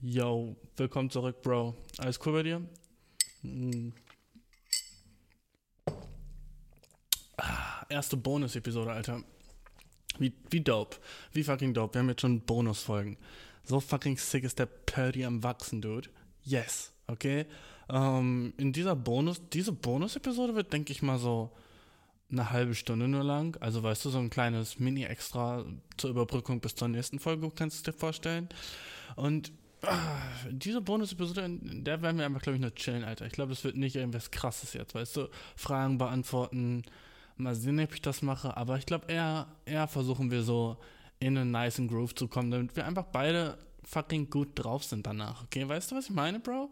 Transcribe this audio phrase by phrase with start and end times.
[0.00, 1.74] Yo, willkommen zurück, Bro.
[1.98, 2.62] Alles cool bei dir?
[3.42, 3.92] Hm.
[7.36, 9.24] Ah, erste Bonus-Episode, Alter.
[10.20, 10.98] Wie, wie dope.
[11.32, 11.94] Wie fucking dope.
[11.94, 13.16] Wir haben jetzt schon Bonusfolgen.
[13.64, 16.08] So fucking sick ist der Purdy am Wachsen, Dude.
[16.44, 17.46] Yes, okay?
[17.88, 21.50] Ähm, in dieser Bonus, diese Bonus-Episode wird, denke ich mal, so
[22.30, 23.56] eine halbe Stunde nur lang.
[23.58, 25.64] Also, weißt du, so ein kleines Mini-Extra
[25.96, 28.48] zur Überbrückung bis zur nächsten Folge, kannst du dir vorstellen.
[29.16, 29.50] Und
[30.50, 33.26] diese Bonus-Episode, der werden wir einfach, glaube ich, nur chillen, Alter.
[33.26, 35.28] Ich glaube, es wird nicht irgendwas krasses jetzt, weißt du?
[35.56, 36.82] Fragen beantworten.
[37.36, 38.56] Mal sehen, ob ich das mache.
[38.56, 40.76] Aber ich glaube, eher, eher versuchen wir so
[41.20, 45.44] in einen nice Groove zu kommen, damit wir einfach beide fucking gut drauf sind danach.
[45.44, 46.70] Okay, weißt du, was ich meine, Bro?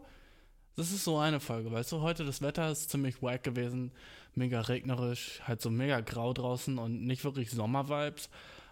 [0.75, 3.91] Das ist so eine Folge, weißt du, heute das Wetter ist ziemlich wack gewesen,
[4.35, 8.29] mega regnerisch, halt so mega grau draußen und nicht wirklich Sommervibes,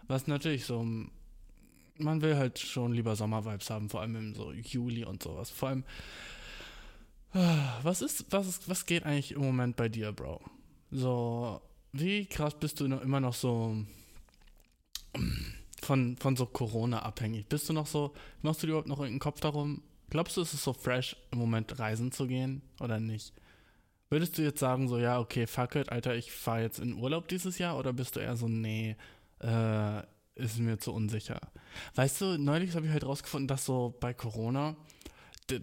[0.08, 0.86] was natürlich so,
[1.98, 5.70] man will halt schon lieber Sommervibes haben, vor allem im so Juli und sowas, vor
[5.70, 5.84] allem,
[7.84, 10.42] was ist, was ist, was geht eigentlich im Moment bei dir, Bro?
[10.92, 13.76] So, wie krass bist du noch immer noch so
[15.82, 17.48] von, von so Corona abhängig?
[17.48, 20.54] Bist du noch so, machst du dir überhaupt noch irgendeinen Kopf darum, Glaubst du, es
[20.54, 23.34] ist so fresh, im Moment reisen zu gehen oder nicht?
[24.10, 27.28] Würdest du jetzt sagen, so, ja, okay, fuck it, Alter, ich fahre jetzt in Urlaub
[27.28, 27.78] dieses Jahr?
[27.78, 28.96] Oder bist du eher so, nee,
[29.40, 30.02] äh,
[30.36, 31.40] ist mir zu unsicher?
[31.96, 34.76] Weißt du, neulich habe ich halt rausgefunden, dass so bei Corona
[35.50, 35.60] die,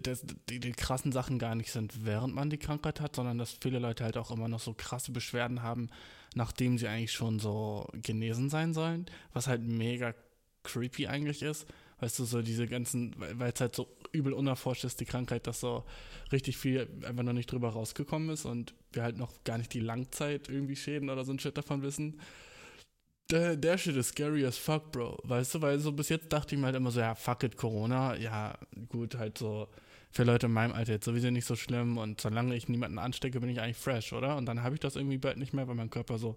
[0.49, 3.79] die, die, krassen Sachen gar nicht sind, während man die Krankheit hat, sondern dass viele
[3.79, 5.89] Leute halt auch immer noch so krasse Beschwerden haben,
[6.35, 10.15] nachdem sie eigentlich schon so genesen sein sollen, was halt mega
[10.63, 11.67] creepy eigentlich ist.
[11.99, 15.59] Weißt du, so diese ganzen, weil es halt so übel unerforscht ist, die Krankheit, dass
[15.59, 15.83] so
[16.31, 19.79] richtig viel einfach noch nicht drüber rausgekommen ist und wir halt noch gar nicht die
[19.79, 22.19] Langzeit irgendwie Schäden oder so ein Shit davon wissen.
[23.29, 25.17] Der, der Shit ist scary as fuck, Bro.
[25.23, 27.57] Weißt du, weil so bis jetzt dachte ich mir halt immer so, ja, fuck it,
[27.57, 28.57] Corona, ja,
[28.89, 29.67] gut, halt so
[30.11, 33.39] für Leute in meinem Alter jetzt sowieso nicht so schlimm und solange ich niemanden anstecke,
[33.39, 34.37] bin ich eigentlich fresh, oder?
[34.37, 36.35] Und dann habe ich das irgendwie bald nicht mehr, weil mein Körper so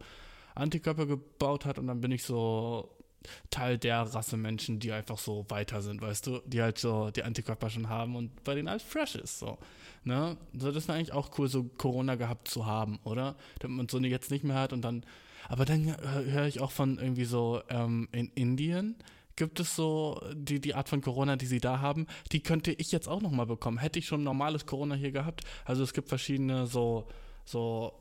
[0.55, 2.89] Antikörper gebaut hat und dann bin ich so
[3.51, 7.23] Teil der Rasse Menschen, die einfach so weiter sind, weißt du, die halt so die
[7.23, 9.59] Antikörper schon haben und bei denen alles fresh ist, so.
[10.05, 10.39] Ne?
[10.57, 13.37] So, das wäre eigentlich auch cool, so Corona gehabt zu haben, oder?
[13.59, 15.05] Damit man so jetzt nicht mehr hat und dann,
[15.49, 18.97] aber dann höre ich auch von irgendwie so, ähm, in Indien
[19.37, 22.91] gibt es so die, die Art von Corona, die sie da haben, die könnte ich
[22.91, 23.79] jetzt auch nochmal bekommen.
[23.79, 25.43] Hätte ich schon normales Corona hier gehabt.
[25.67, 27.07] Also es gibt verschiedene so,
[27.45, 27.93] so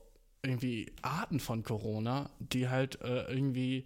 [0.41, 3.85] irgendwie Arten von Corona, die halt äh, irgendwie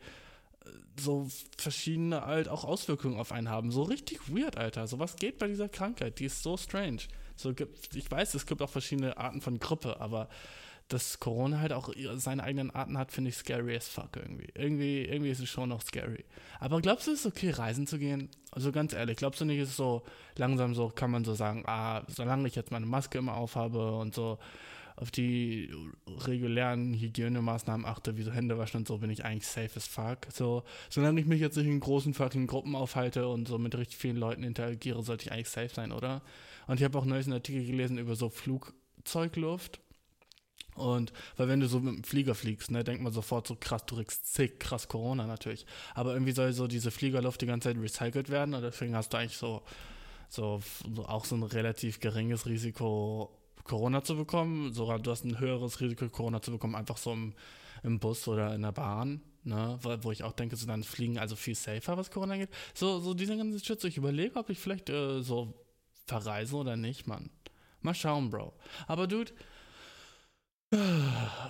[1.00, 1.28] so
[1.58, 3.72] verschiedene halt auch Auswirkungen auf einen haben.
[3.72, 4.88] So richtig weird, Alter.
[4.88, 6.20] So was geht bei dieser Krankheit.
[6.20, 7.02] Die ist so strange.
[7.36, 10.30] So gibt, ich weiß, es gibt auch verschiedene Arten von Grippe, aber
[10.90, 14.50] dass Corona halt auch seine eigenen Arten hat, finde ich scary as fuck irgendwie.
[14.56, 16.26] Irgendwie, irgendwie ist es schon noch scary.
[16.60, 18.30] Aber glaubst du, es ist okay, reisen zu gehen?
[18.52, 20.04] Also ganz ehrlich, glaubst du nicht, ist es so
[20.36, 24.16] langsam so, kann man so sagen, ah, solange ich jetzt meine Maske immer aufhabe und
[24.16, 24.40] so,
[25.00, 25.72] auf die
[26.08, 30.28] regulären Hygienemaßnahmen achte, wie so Hände waschen und so, bin ich eigentlich safe as fuck.
[30.34, 33.98] So, solange ich mich jetzt nicht in großen fucking Gruppen aufhalte und so mit richtig
[33.98, 36.22] vielen Leuten interagiere, sollte ich eigentlich safe sein, oder?
[36.68, 39.80] Und ich habe auch neulich einen Artikel gelesen über so Flugzeugluft.
[40.79, 43.85] Und weil wenn du so mit dem Flieger fliegst, ne, denkt man sofort so krass,
[43.85, 45.66] du kriegst zick, krass Corona natürlich.
[45.94, 49.17] Aber irgendwie soll so diese Fliegerluft die ganze Zeit recycelt werden und deswegen hast du
[49.17, 49.62] eigentlich so,
[50.29, 50.62] so,
[50.95, 53.29] so auch so ein relativ geringes Risiko,
[53.63, 54.73] Corona zu bekommen.
[54.73, 57.34] Sogar du hast ein höheres Risiko, Corona zu bekommen, einfach so im,
[57.84, 59.22] im Bus oder in der Bahn.
[59.46, 62.50] Ne, wo ich auch denke, so dann fliegen also viel safer, was Corona geht.
[62.73, 65.53] So, so diese ganzen Shit, so ich überlege, ob ich vielleicht äh, so
[66.06, 67.29] verreise oder nicht, Mann.
[67.81, 68.53] Mal schauen, Bro.
[68.88, 69.31] Aber Dude,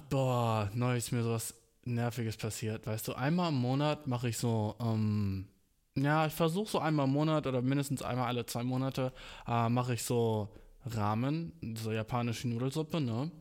[0.10, 1.54] boah, neu ist mir sowas
[1.86, 3.14] Nerviges passiert, weißt du.
[3.14, 5.48] Einmal im Monat mache ich so, ähm,
[5.96, 9.12] ja, ich versuche so einmal im Monat oder mindestens einmal alle zwei Monate,
[9.48, 10.50] äh, mache ich so
[10.86, 13.32] Ramen, so japanische Nudelsuppe, ne?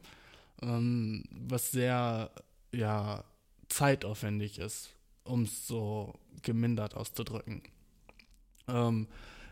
[0.62, 2.30] Ähm, was sehr,
[2.72, 3.24] ja,
[3.68, 4.90] zeitaufwendig ist,
[5.24, 7.62] um es so gemindert auszudrücken.
[8.66, 9.06] Ähm,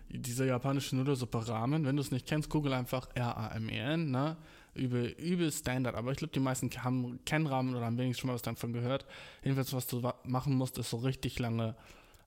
[0.09, 4.37] diese japanische Nudelsuppe Ramen, wenn du es nicht kennst, google einfach R-A-M-E-N, ne?
[4.77, 8.29] Übel, übel Standard, aber ich glaube, die meisten haben, kennen Ramen oder haben wenigstens schon
[8.29, 9.07] mal was davon gehört.
[9.43, 11.75] Jedenfalls, was du machen musst, ist so richtig lange,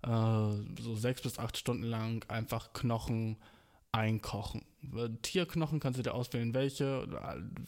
[0.03, 3.37] äh, so sechs bis acht Stunden lang einfach Knochen
[3.91, 4.63] einkochen.
[5.21, 7.07] Tierknochen kannst du dir auswählen, welche.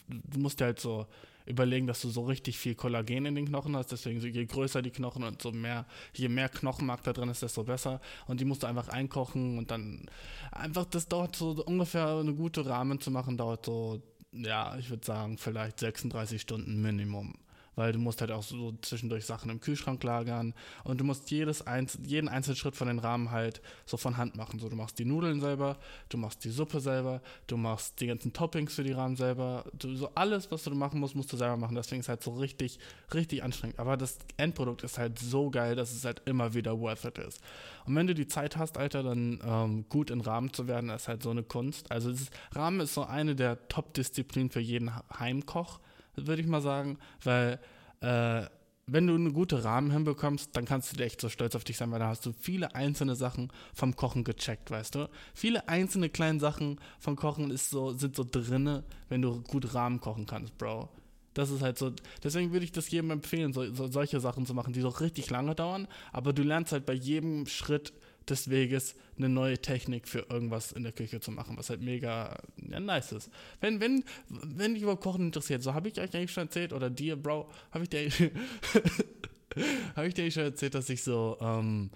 [0.08, 1.06] Du musst dir halt so
[1.46, 3.92] überlegen, dass du so richtig viel Kollagen in den Knochen hast.
[3.92, 7.64] Deswegen, je größer die Knochen und so mehr, je mehr Knochenmark da drin ist, desto
[7.64, 8.00] besser.
[8.26, 10.06] Und die musst du einfach einkochen und dann
[10.52, 14.02] einfach, das dauert so ungefähr eine gute Rahmen zu machen, dauert so,
[14.32, 17.34] ja, ich würde sagen, vielleicht 36 Stunden Minimum.
[17.74, 20.54] Weil du musst halt auch so zwischendurch Sachen im Kühlschrank lagern
[20.84, 24.36] und du musst jedes Einz jeden einzelnen Schritt von den Rahmen halt so von Hand
[24.36, 24.58] machen.
[24.58, 25.78] So, du machst die Nudeln selber,
[26.08, 29.94] du machst die Suppe selber, du machst die ganzen Toppings für die Rahmen selber, du,
[29.94, 31.74] so alles, was du machen musst, musst du selber machen.
[31.74, 32.78] Deswegen ist halt so richtig,
[33.14, 33.78] richtig anstrengend.
[33.78, 37.40] Aber das Endprodukt ist halt so geil, dass es halt immer wieder worth it ist.
[37.86, 41.08] Und wenn du die Zeit hast, Alter, dann ähm, gut in Rahmen zu werden, ist
[41.08, 41.90] halt so eine Kunst.
[41.90, 45.80] Also ist, Rahmen ist so eine der Top-Disziplinen für jeden Heimkoch
[46.16, 47.58] würde ich mal sagen, weil
[48.00, 48.46] äh,
[48.86, 51.76] wenn du eine gute Rahmen hinbekommst, dann kannst du dir echt so stolz auf dich
[51.76, 55.08] sein, weil da hast du viele einzelne Sachen vom Kochen gecheckt, weißt du?
[55.34, 60.00] Viele einzelne kleine Sachen vom Kochen ist so, sind so drinne, wenn du gut Rahmen
[60.00, 60.88] kochen kannst, Bro.
[61.34, 61.92] Das ist halt so,
[62.22, 65.30] deswegen würde ich das jedem empfehlen, so, so, solche Sachen zu machen, die so richtig
[65.30, 67.94] lange dauern, aber du lernst halt bei jedem Schritt
[68.28, 72.36] des Weges eine neue Technik für irgendwas in der Küche zu machen, was halt mega
[72.56, 73.30] ja, nice ist.
[73.60, 76.90] Wenn, wenn, wenn dich über Kochen interessiert, so habe ich euch eigentlich schon erzählt, oder
[76.90, 78.10] dir, Bro, habe ich dir
[79.96, 81.90] habe ich dir schon erzählt, dass ich so ähm,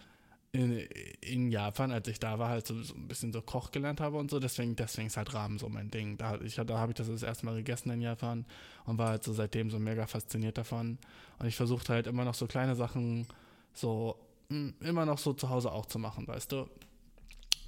[0.53, 0.79] in,
[1.21, 4.17] in, Japan, als ich da war, halt so, so, ein bisschen so Koch gelernt habe
[4.17, 6.17] und so, deswegen, deswegen ist halt Rahmen so mein Ding.
[6.17, 8.47] Da, da habe ich das das erste Mal gegessen in Japan
[8.85, 10.99] und war halt so seitdem so mega fasziniert davon.
[11.39, 13.27] Und ich versuchte halt immer noch so kleine Sachen
[13.75, 16.67] so immer noch so zu Hause auch zu machen, weißt du?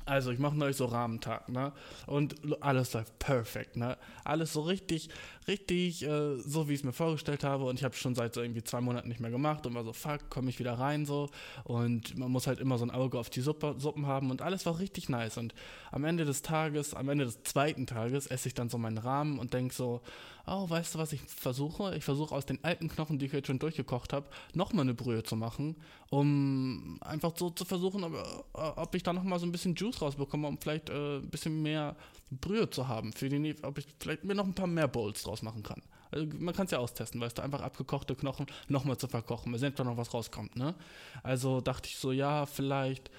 [0.08, 1.72] Also ich mache neulich so Rahmentag, ne?
[2.06, 3.98] Und alles läuft perfekt, ne?
[4.25, 5.10] Alles so richtig,
[5.46, 7.64] richtig äh, so, wie ich es mir vorgestellt habe.
[7.64, 9.92] Und ich habe schon seit so irgendwie zwei Monaten nicht mehr gemacht und war so,
[9.92, 11.28] fuck, komme ich wieder rein so.
[11.64, 14.64] Und man muss halt immer so ein Auge auf die Suppe, Suppen haben und alles
[14.64, 15.36] war richtig nice.
[15.36, 15.54] Und
[15.92, 19.38] am Ende des Tages, am Ende des zweiten Tages esse ich dann so meinen Rahmen
[19.38, 20.00] und denke so,
[20.50, 21.94] oh, weißt du, was ich versuche?
[21.96, 25.22] Ich versuche aus den alten Knochen, die ich jetzt schon durchgekocht habe, nochmal eine Brühe
[25.22, 25.76] zu machen,
[26.10, 30.48] um einfach so zu versuchen, ob, ob ich da nochmal so ein bisschen Juice rausbekomme,
[30.48, 31.96] um vielleicht äh, ein bisschen mehr
[32.30, 35.42] Brühe zu haben, für die, ob ich vielleicht mir noch ein paar mehr Bowls draus
[35.42, 35.82] machen kann.
[36.10, 39.62] Also man kann es ja austesten, weißt du, einfach abgekochte Knochen nochmal zu verkochen, bis
[39.62, 40.74] endlich noch was rauskommt, ne?
[41.22, 43.10] Also dachte ich so, ja, vielleicht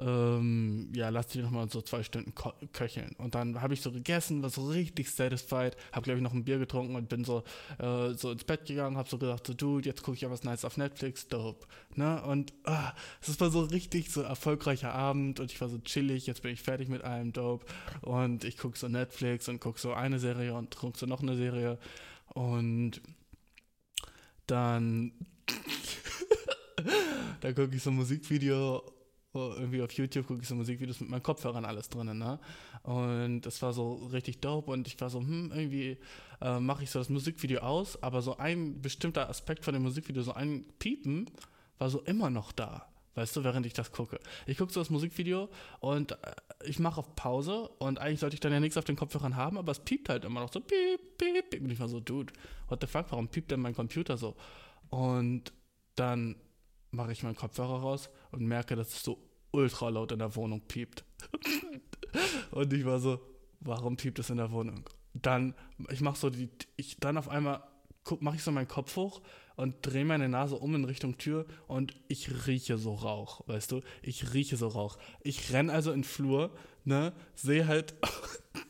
[0.00, 2.32] ähm, ja, lass die nochmal so zwei Stunden
[2.72, 3.14] köcheln.
[3.18, 6.44] Und dann habe ich so gegessen, war so richtig satisfied, habe, glaube ich, noch ein
[6.44, 7.44] Bier getrunken und bin so,
[7.78, 10.42] äh, so ins Bett gegangen, habe so gedacht, so, Dude, jetzt gucke ich ja was
[10.42, 11.66] Nice auf Netflix, dope.
[11.94, 12.22] Ne?
[12.22, 16.42] Und ah, es war so richtig so erfolgreicher Abend und ich war so chillig, jetzt
[16.42, 17.66] bin ich fertig mit allem, dope.
[18.00, 21.36] Und ich gucke so Netflix und gucke so eine Serie und gucke so noch eine
[21.36, 21.78] Serie.
[22.32, 23.02] Und
[24.46, 25.12] dann
[27.40, 28.82] da gucke ich so ein Musikvideo
[29.32, 32.40] irgendwie auf YouTube gucke ich so Musikvideos mit meinen Kopfhörern alles drin, ne?
[32.82, 35.98] Und das war so richtig dope und ich war so, hm, irgendwie
[36.40, 40.22] äh, mache ich so das Musikvideo aus, aber so ein bestimmter Aspekt von dem Musikvideo,
[40.22, 41.30] so ein Piepen,
[41.78, 42.86] war so immer noch da.
[43.14, 44.20] Weißt du, während ich das gucke.
[44.46, 45.48] Ich gucke so das Musikvideo
[45.80, 46.16] und äh,
[46.64, 49.58] ich mache auf Pause und eigentlich sollte ich dann ja nichts auf den Kopfhörern haben,
[49.58, 51.62] aber es piept halt immer noch so piep, piep, piep.
[51.62, 52.32] Und ich war so, Dude,
[52.68, 54.36] what the fuck, warum piept denn mein Computer so?
[54.90, 55.52] Und
[55.96, 56.36] dann
[56.90, 59.18] mache ich meinen Kopfhörer raus und merke, dass es so
[59.52, 61.04] ultra laut in der Wohnung piept.
[62.50, 63.20] und ich war so,
[63.60, 64.88] warum piept es in der Wohnung?
[65.14, 65.54] Dann,
[65.90, 67.62] ich mache so die, ich dann auf einmal
[68.20, 69.20] mache ich so meinen Kopf hoch
[69.56, 73.82] und drehe meine Nase um in Richtung Tür und ich rieche so Rauch, weißt du?
[74.02, 74.98] Ich rieche so Rauch.
[75.22, 76.50] Ich renn also in den Flur,
[76.84, 77.94] ne, sehe halt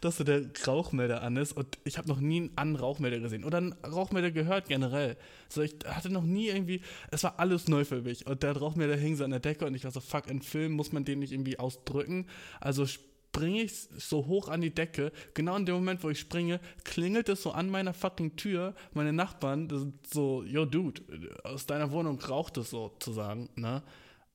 [0.00, 3.44] dass so der Rauchmelder an ist und ich habe noch nie einen an Rauchmelder gesehen
[3.44, 5.16] oder einen Rauchmelder gehört generell.
[5.48, 8.96] So, ich hatte noch nie irgendwie, es war alles neu für mich und der Rauchmelder
[8.96, 11.20] hing so an der Decke und ich war so, fuck, in Film muss man den
[11.20, 12.26] nicht irgendwie ausdrücken.
[12.60, 15.12] Also springe ich so hoch an die Decke.
[15.34, 18.74] Genau in dem Moment, wo ich springe, klingelt es so an meiner fucking Tür.
[18.94, 21.02] Meine Nachbarn, sind so, yo, Dude,
[21.44, 23.82] aus deiner Wohnung raucht es sozusagen, ne?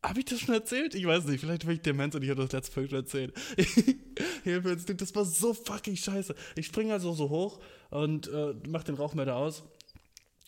[0.03, 0.95] Habe ich das schon erzählt?
[0.95, 3.33] Ich weiß nicht, vielleicht bin ich Demenz und ich habe das letzte Folge schon erzählt.
[4.99, 6.35] das war so fucking scheiße.
[6.55, 9.63] Ich springe also so hoch und äh, mach den Rauchmelder aus,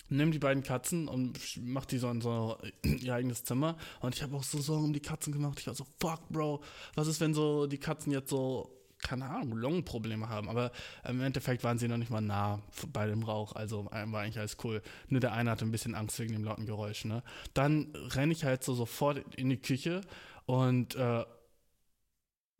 [0.09, 3.77] nimm die beiden Katzen und mach die so in so ihr eigenes Zimmer.
[4.01, 5.57] Und ich habe auch so Sorgen um die Katzen gemacht.
[5.61, 6.61] Ich war so, fuck, Bro,
[6.95, 8.74] was ist, wenn so die Katzen jetzt so
[9.05, 10.49] keine Ahnung, Lungenprobleme haben.
[10.49, 10.71] Aber
[11.07, 13.53] im Endeffekt waren sie noch nicht mal nah bei dem Rauch.
[13.53, 14.81] Also war eigentlich alles cool.
[15.09, 17.05] Nur der eine hatte ein bisschen Angst wegen dem lauten Geräusch.
[17.05, 17.21] Ne?
[17.53, 20.01] Dann renne ich halt so sofort in die Küche
[20.45, 21.23] und äh,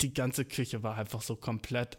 [0.01, 1.97] die ganze Küche war einfach so komplett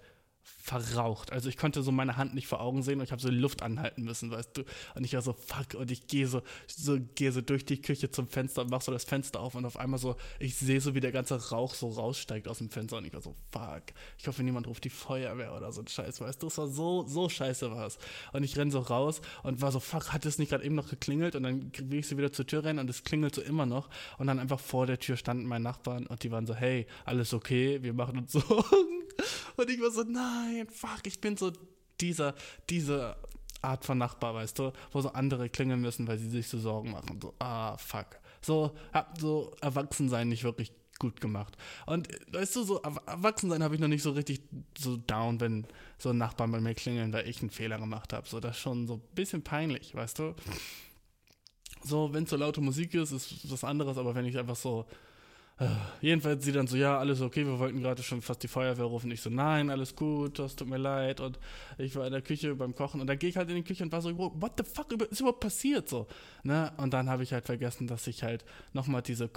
[0.66, 1.32] verraucht.
[1.32, 3.62] Also ich konnte so meine Hand nicht vor Augen sehen und ich habe so Luft
[3.62, 4.64] anhalten müssen, weißt du.
[4.96, 8.10] Und ich war so, fuck, und ich gehe so, so, gehe so durch die Küche
[8.10, 10.94] zum Fenster und mach so das Fenster auf und auf einmal so, ich sehe so,
[10.94, 13.82] wie der ganze Rauch so raussteigt aus dem Fenster und ich war so, fuck,
[14.18, 16.48] ich hoffe, niemand ruft die Feuerwehr oder so ein Scheiß, weißt du.
[16.48, 17.98] Es war so, so scheiße was.
[18.32, 20.88] Und ich renn so raus und war so, fuck, hat es nicht gerade eben noch
[20.88, 21.36] geklingelt?
[21.36, 23.88] Und dann will ich so wieder zur Tür rennen und es klingelt so immer noch.
[24.18, 27.32] Und dann einfach vor der Tür standen meine Nachbarn und die waren so, hey, alles
[27.32, 29.06] okay, wir machen uns Sorgen.
[29.56, 30.35] Und ich war so, nein,
[30.70, 31.52] fuck, ich bin so
[32.00, 32.34] dieser,
[32.68, 33.16] dieser
[33.62, 36.92] Art von Nachbar, weißt du, wo so andere klingeln müssen, weil sie sich so Sorgen
[36.92, 37.20] machen.
[37.20, 38.18] So, ah, fuck.
[38.42, 41.56] So, hab so Erwachsensein nicht wirklich gut gemacht.
[41.86, 44.42] Und weißt du, so Erwachsensein habe ich noch nicht so richtig
[44.78, 45.66] so down, wenn
[45.98, 48.28] so Nachbarn bei mir klingeln, weil ich einen Fehler gemacht habe.
[48.28, 50.34] So, das ist schon so ein bisschen peinlich, weißt du.
[51.82, 54.86] So, wenn es so laute Musik ist, ist was anderes, aber wenn ich einfach so
[56.02, 59.10] jedenfalls sie dann so, ja, alles okay, wir wollten gerade schon fast die Feuerwehr rufen.
[59.10, 61.20] Ich so, nein, alles gut, das tut mir leid.
[61.20, 61.38] Und
[61.78, 63.82] ich war in der Küche beim Kochen und dann gehe ich halt in die Küche
[63.82, 65.88] und war so, what the fuck ist überhaupt passiert?
[65.88, 66.08] So,
[66.42, 66.72] ne?
[66.76, 68.44] Und dann habe ich halt vergessen, dass ich halt
[68.74, 69.30] nochmal diese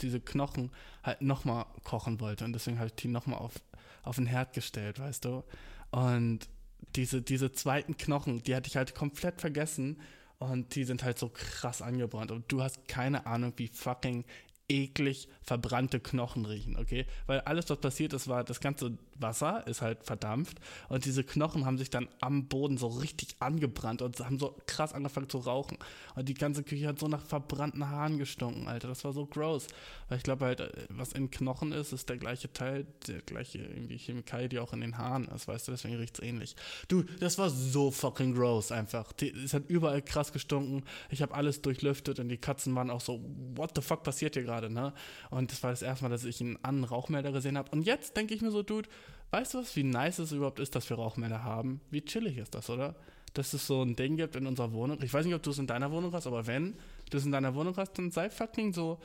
[0.00, 0.70] diese Knochen
[1.02, 2.46] halt nochmal kochen wollte.
[2.46, 3.54] Und deswegen habe ich die nochmal auf,
[4.02, 5.44] auf den Herd gestellt, weißt du?
[5.90, 6.48] Und
[6.94, 10.00] diese, diese zweiten Knochen, die hatte ich halt komplett vergessen.
[10.38, 12.30] Und die sind halt so krass angebrannt.
[12.30, 14.24] Und du hast keine Ahnung, wie fucking
[14.68, 17.06] eklig verbrannte Knochen riechen, okay?
[17.26, 20.58] Weil alles, was passiert ist, war, das ganze Wasser ist halt verdampft
[20.88, 24.92] und diese Knochen haben sich dann am Boden so richtig angebrannt und haben so krass
[24.92, 25.78] angefangen zu rauchen.
[26.14, 28.88] Und die ganze Küche hat so nach verbrannten Haaren gestunken, Alter.
[28.88, 29.66] Das war so gross.
[30.08, 33.58] Weil ich glaube halt, äh, was in Knochen ist, ist der gleiche Teil, der gleiche
[33.58, 35.72] irgendwie Chemikalie, die auch in den Haaren ist, weißt du?
[35.72, 36.56] Deswegen riecht es ähnlich.
[36.88, 39.12] Du, das war so fucking gross einfach.
[39.20, 40.84] es hat überall krass gestunken.
[41.10, 43.20] Ich habe alles durchlüftet und die Katzen waren auch so,
[43.54, 44.92] what the fuck passiert hier gerade, ne?
[45.30, 47.70] Und das war das erste Mal, dass ich einen anderen Rauchmelder gesehen habe.
[47.70, 48.88] Und jetzt denke ich mir so, Dude,
[49.30, 51.80] weißt du was, wie nice es überhaupt ist, dass wir Rauchmelder haben?
[51.90, 52.94] Wie chillig ist das, oder?
[53.34, 55.02] Dass es so ein Ding gibt in unserer Wohnung.
[55.02, 56.76] Ich weiß nicht, ob du es in deiner Wohnung hast, aber wenn
[57.10, 58.98] du es in deiner Wohnung hast, dann sei fucking so,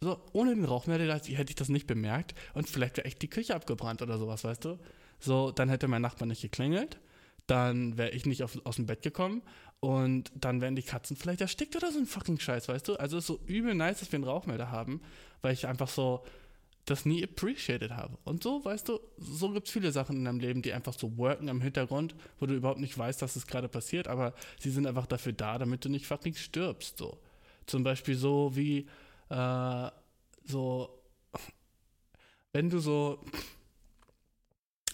[0.00, 3.54] so ohne den Rauchmelder hätte ich das nicht bemerkt und vielleicht wäre echt die Küche
[3.54, 4.78] abgebrannt oder sowas, weißt du?
[5.18, 7.00] So, dann hätte mein Nachbar nicht geklingelt,
[7.46, 9.42] dann wäre ich nicht auf, aus dem Bett gekommen
[9.80, 12.96] und dann wären die Katzen vielleicht erstickt oder so ein fucking Scheiß, weißt du?
[12.96, 15.00] Also es ist so übel nice, dass wir einen Rauchmelder haben,
[15.42, 16.24] weil ich einfach so
[16.84, 18.18] das nie appreciated habe.
[18.24, 21.16] Und so, weißt du, so gibt es viele Sachen in deinem Leben, die einfach so
[21.16, 24.86] worken im Hintergrund, wo du überhaupt nicht weißt, dass es gerade passiert, aber sie sind
[24.86, 27.18] einfach dafür da, damit du nicht fucking stirbst, so.
[27.66, 28.86] Zum Beispiel so wie,
[29.30, 29.90] äh,
[30.44, 31.02] so,
[32.52, 33.24] wenn du so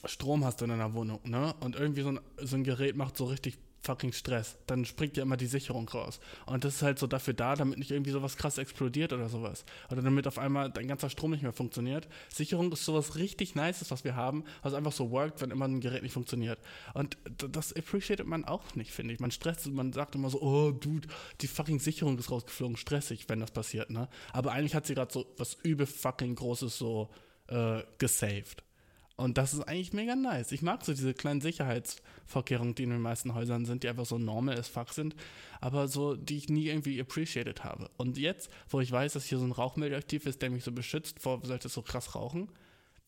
[0.04, 3.25] Strom hast in deiner Wohnung, ne, und irgendwie so ein, so ein Gerät macht so
[3.25, 4.56] richtig fucking Stress.
[4.66, 6.20] Dann springt ja immer die Sicherung raus.
[6.46, 9.64] Und das ist halt so dafür da, damit nicht irgendwie sowas krass explodiert oder sowas.
[9.90, 12.08] Oder damit auf einmal dein ganzer Strom nicht mehr funktioniert.
[12.28, 15.80] Sicherung ist sowas richtig Nices, was wir haben, was einfach so workt, wenn immer ein
[15.80, 16.58] Gerät nicht funktioniert.
[16.94, 19.20] Und das appreciated man auch nicht, finde ich.
[19.20, 21.08] Man stresst, man sagt immer so, oh, Dude,
[21.40, 22.76] die fucking Sicherung ist rausgeflogen.
[22.76, 24.08] Stressig, wenn das passiert, ne?
[24.32, 27.10] Aber eigentlich hat sie gerade so was übel fucking Großes so
[27.49, 28.62] äh, gesaved.
[29.20, 30.50] Und das ist eigentlich mega nice.
[30.50, 34.16] Ich mag so diese kleinen Sicherheitsvorkehrungen, die in den meisten Häusern sind, die einfach so
[34.16, 35.14] normal as fuck sind,
[35.60, 37.90] aber so, die ich nie irgendwie appreciated habe.
[37.98, 40.72] Und jetzt, wo ich weiß, dass hier so ein Rauchmelder aktiv ist, der mich so
[40.72, 42.48] beschützt vor, sollte so krass rauchen,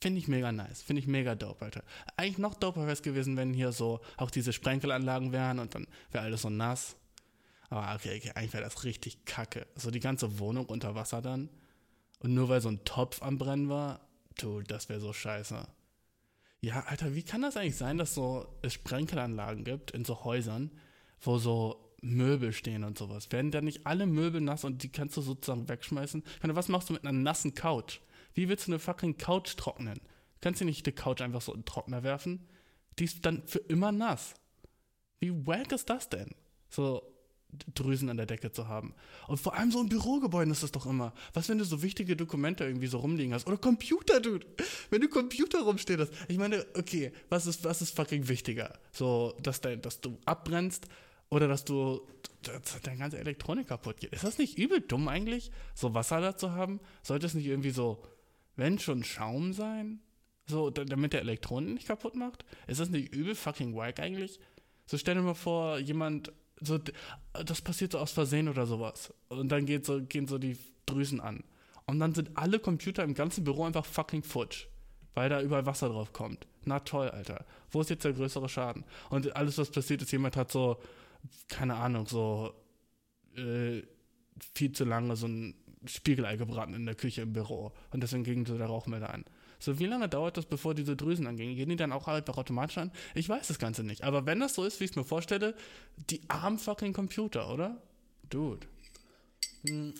[0.02, 0.82] finde ich mega nice.
[0.82, 1.82] Finde ich mega dope, Alter.
[2.18, 5.86] Eigentlich noch doper wäre es gewesen, wenn hier so auch diese Sprenkelanlagen wären und dann
[6.10, 6.96] wäre alles so nass.
[7.70, 9.66] Aber okay, okay eigentlich wäre das richtig kacke.
[9.76, 11.48] So die ganze Wohnung unter Wasser dann.
[12.18, 14.00] Und nur weil so ein Topf am Brennen war,
[14.36, 15.66] du, das wäre so scheiße.
[16.64, 20.70] Ja, Alter, wie kann das eigentlich sein, dass so es Sprenkelanlagen gibt in so Häusern,
[21.20, 23.32] wo so Möbel stehen und sowas?
[23.32, 26.22] Werden da nicht alle Möbel nass und die kannst du sozusagen wegschmeißen?
[26.24, 27.98] Ich meine, was machst du mit einer nassen Couch?
[28.34, 30.00] Wie willst du eine fucking Couch trocknen?
[30.40, 32.46] Kannst du nicht die Couch einfach so in den Trockner werfen?
[32.98, 34.34] Die ist dann für immer nass.
[35.18, 36.30] Wie wack ist das denn?
[36.68, 37.02] So,
[37.74, 38.94] Drüsen an der Decke zu haben.
[39.28, 41.12] Und vor allem so in Bürogebäuden ist das doch immer.
[41.34, 43.46] Was, wenn du so wichtige Dokumente irgendwie so rumliegen hast?
[43.46, 44.46] Oder Computer, dude.
[44.90, 46.12] Wenn du Computer rumstehen hast.
[46.28, 48.72] Ich meine, okay, was ist, was ist fucking wichtiger?
[48.92, 50.86] So, dass, dein, dass du abbrennst
[51.28, 52.06] oder dass du
[52.42, 54.12] dass deine ganze Elektronik kaputt geht.
[54.12, 56.80] Ist das nicht übel dumm eigentlich, so Wasser da zu haben?
[57.02, 58.02] Sollte es nicht irgendwie so,
[58.56, 60.00] wenn schon Schaum sein?
[60.46, 62.44] So, damit der Elektronik nicht kaputt macht?
[62.66, 64.40] Ist das nicht übel fucking wack eigentlich?
[64.86, 66.32] So stell dir mal vor, jemand
[66.64, 66.78] so,
[67.44, 69.12] das passiert so aus Versehen oder sowas.
[69.28, 71.44] Und dann geht so, gehen so die Drüsen an.
[71.86, 74.66] Und dann sind alle Computer im ganzen Büro einfach fucking futsch.
[75.14, 76.46] Weil da überall Wasser drauf kommt.
[76.64, 77.44] Na toll, Alter.
[77.70, 78.84] Wo ist jetzt der größere Schaden?
[79.10, 80.78] Und alles, was passiert ist, jemand hat so,
[81.48, 82.54] keine Ahnung, so
[83.36, 83.82] äh,
[84.54, 85.54] viel zu lange so ein
[85.84, 87.72] Spiegelei gebraten in der Küche im Büro.
[87.90, 89.24] Und deswegen ging so der Rauchmelder an.
[89.62, 91.54] So, wie lange dauert das, bevor diese Drüsen angehen?
[91.54, 92.90] Gehen die dann auch einfach automatisch an?
[93.14, 94.02] Ich weiß das Ganze nicht.
[94.02, 95.54] Aber wenn das so ist, wie ich es mir vorstelle,
[96.10, 97.80] die armen fucking Computer, oder?
[98.28, 98.66] Dude.
[99.64, 99.94] Hm.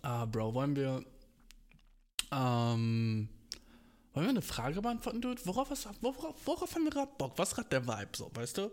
[0.00, 1.04] Ah, Bro, wollen wir.
[2.32, 3.28] Ähm.
[4.14, 5.42] Wollen wir eine Frage beantworten, Dude?
[5.44, 7.34] Worauf, was, worauf, worauf haben wir gerade Bock?
[7.36, 8.70] Was ist gerade der Vibe so, weißt du?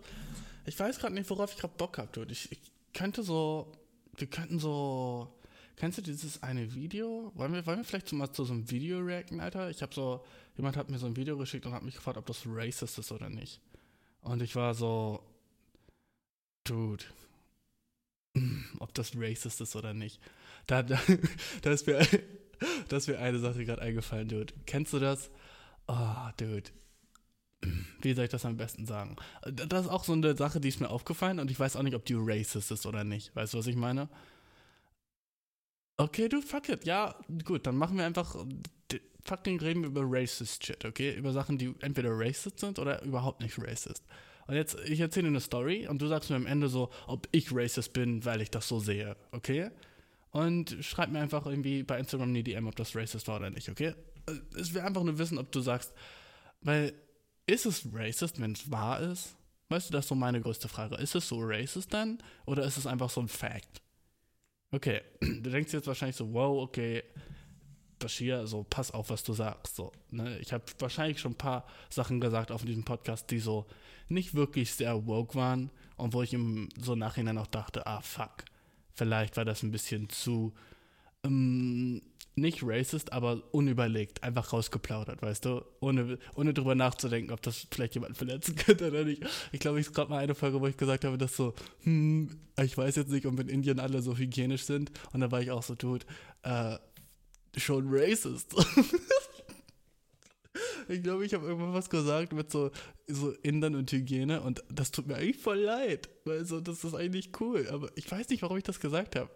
[0.66, 2.32] Ich weiß gerade nicht, worauf ich gerade Bock habe, Dude.
[2.32, 2.62] Ich, ich
[2.94, 3.70] könnte so.
[4.16, 5.41] Wir könnten so
[5.78, 7.32] kennst du dieses eine Video?
[7.36, 9.70] Wollen wir, wollen wir vielleicht mal zu so einem Video reacten, Alter?
[9.70, 10.24] Ich habe so,
[10.56, 13.12] jemand hat mir so ein Video geschickt und hat mich gefragt, ob das racist ist
[13.12, 13.62] oder nicht.
[14.22, 15.24] Und ich war so,
[16.64, 17.04] Dude,
[18.80, 20.20] ob das racist ist oder nicht.
[20.68, 21.00] Da, da,
[21.62, 22.00] da ist mir,
[22.90, 24.54] da ist mir eine Sache gerade eingefallen, Dude.
[24.66, 25.32] Kennst du das?
[25.88, 26.70] Oh, Dude.
[28.02, 29.18] Wie soll ich das am besten sagen?
[29.44, 31.96] Das ist auch so eine Sache, die ist mir aufgefallen und ich weiß auch nicht,
[31.96, 33.36] ob die racist ist oder nicht.
[33.36, 34.10] Weißt du, was ich meine?
[36.02, 36.84] Okay, du, fuck it.
[36.86, 37.16] Ja,
[37.46, 38.36] gut, dann machen wir einfach.
[39.24, 41.14] Fucking reden wir über racist Shit, okay?
[41.14, 44.04] Über Sachen, die entweder racist sind oder überhaupt nicht racist.
[44.48, 47.28] Und jetzt, ich erzähle dir eine Story und du sagst mir am Ende so, ob
[47.32, 49.70] ich racist bin, weil ich das so sehe, okay?
[50.32, 53.70] Und schreib mir einfach irgendwie bei Instagram eine DM, ob das racist war oder nicht,
[53.70, 53.94] okay?
[54.60, 55.94] Es wäre einfach nur wissen, ob du sagst,
[56.62, 56.94] weil
[57.46, 59.36] ist es racist, wenn es wahr ist?
[59.70, 60.96] Weißt du, das ist so meine größte Frage.
[60.96, 62.18] Ist es so racist dann?
[62.48, 63.84] Oder ist es einfach so ein Fact?
[64.72, 67.04] Okay, du denkst jetzt wahrscheinlich so, wow, okay,
[68.00, 69.76] Bashir, so pass auf, was du sagst.
[69.76, 70.40] So, ne?
[70.40, 73.66] Ich habe wahrscheinlich schon ein paar Sachen gesagt auf diesem Podcast, die so
[74.08, 78.46] nicht wirklich sehr woke waren und wo ich im so Nachhinein auch dachte, ah fuck,
[78.94, 80.54] vielleicht war das ein bisschen zu
[81.24, 82.02] ähm,
[82.36, 85.64] nicht racist, aber unüberlegt, einfach rausgeplaudert, weißt du?
[85.82, 89.24] Ohne, ohne drüber nachzudenken, ob das vielleicht jemand verletzen könnte oder nicht.
[89.52, 92.30] Ich glaube, ich gerade mal eine Folge, wo ich gesagt habe, dass so, hm,
[92.62, 94.92] ich weiß jetzt nicht, ob in Indien alle so hygienisch sind.
[95.14, 96.06] Und da war ich auch so, dude,
[96.44, 96.78] äh,
[97.58, 98.56] schon racist.
[100.88, 102.72] ich glaube, ich habe irgendwann was gesagt mit so,
[103.08, 106.96] so Indern und Hygiene und das tut mir eigentlich voll leid, weil so, das ist
[106.96, 109.30] eigentlich cool, aber ich weiß nicht, warum ich das gesagt habe.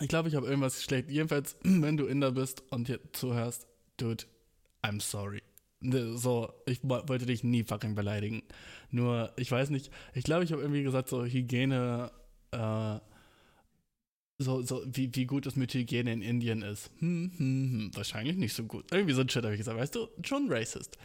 [0.00, 1.10] Ich glaube, ich habe irgendwas schlecht.
[1.10, 4.24] Jedenfalls, wenn du Inder bist und hier zuhörst, dude,
[4.82, 5.42] I'm sorry.
[5.80, 8.42] Ne, so, ich wollte dich nie fucking beleidigen.
[8.90, 12.10] Nur, ich weiß nicht, ich glaube, ich habe irgendwie gesagt, so Hygiene,
[12.52, 12.98] äh,
[14.38, 16.90] so, so, wie, wie gut es mit Hygiene in Indien ist.
[16.98, 18.90] Hm, hm, hm, wahrscheinlich nicht so gut.
[18.92, 20.96] Irgendwie so ein Shit habe ich gesagt, weißt du, schon racist.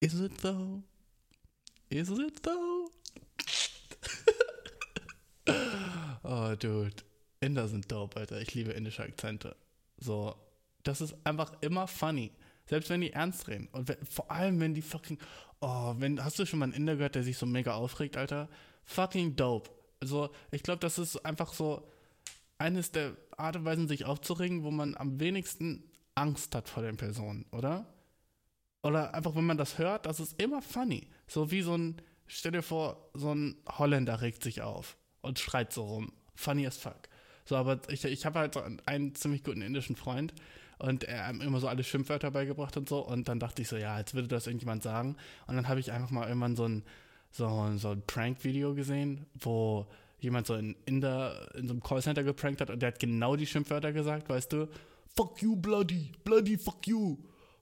[0.00, 0.82] Is it though?
[1.88, 2.90] Is it though?
[6.22, 7.02] oh, dude.
[7.44, 8.40] Inder sind dope, Alter.
[8.40, 9.56] Ich liebe indische Akzente.
[9.98, 10.34] So,
[10.82, 12.32] das ist einfach immer funny.
[12.66, 13.68] Selbst wenn die ernst reden.
[13.72, 15.18] Und vor allem, wenn die fucking.
[15.60, 18.48] Oh, wenn, hast du schon mal einen Inder gehört, der sich so mega aufregt, Alter?
[18.84, 19.70] Fucking dope.
[20.00, 21.88] Also, ich glaube, das ist einfach so
[22.58, 26.96] eines der Art und Weisen, sich aufzuregen, wo man am wenigsten Angst hat vor den
[26.96, 27.86] Personen, oder?
[28.82, 31.08] Oder einfach, wenn man das hört, das ist immer funny.
[31.26, 35.72] So wie so ein, stell dir vor, so ein Holländer regt sich auf und schreit
[35.72, 36.12] so rum.
[36.34, 37.08] Funny as fuck.
[37.44, 40.32] So, aber ich, ich habe halt einen ziemlich guten indischen Freund
[40.78, 42.98] und er hat immer so alle Schimpfwörter beigebracht und so.
[43.06, 45.16] Und dann dachte ich so, ja, jetzt würde das irgendjemand sagen.
[45.46, 46.82] Und dann habe ich einfach mal irgendwann so ein,
[47.30, 49.86] so, so ein Prank-Video gesehen, wo
[50.20, 53.36] jemand so in, in, der, in so einem Callcenter geprankt hat und der hat genau
[53.36, 54.68] die Schimpfwörter gesagt, weißt du?
[55.14, 57.18] Fuck you, bloody, bloody fuck you,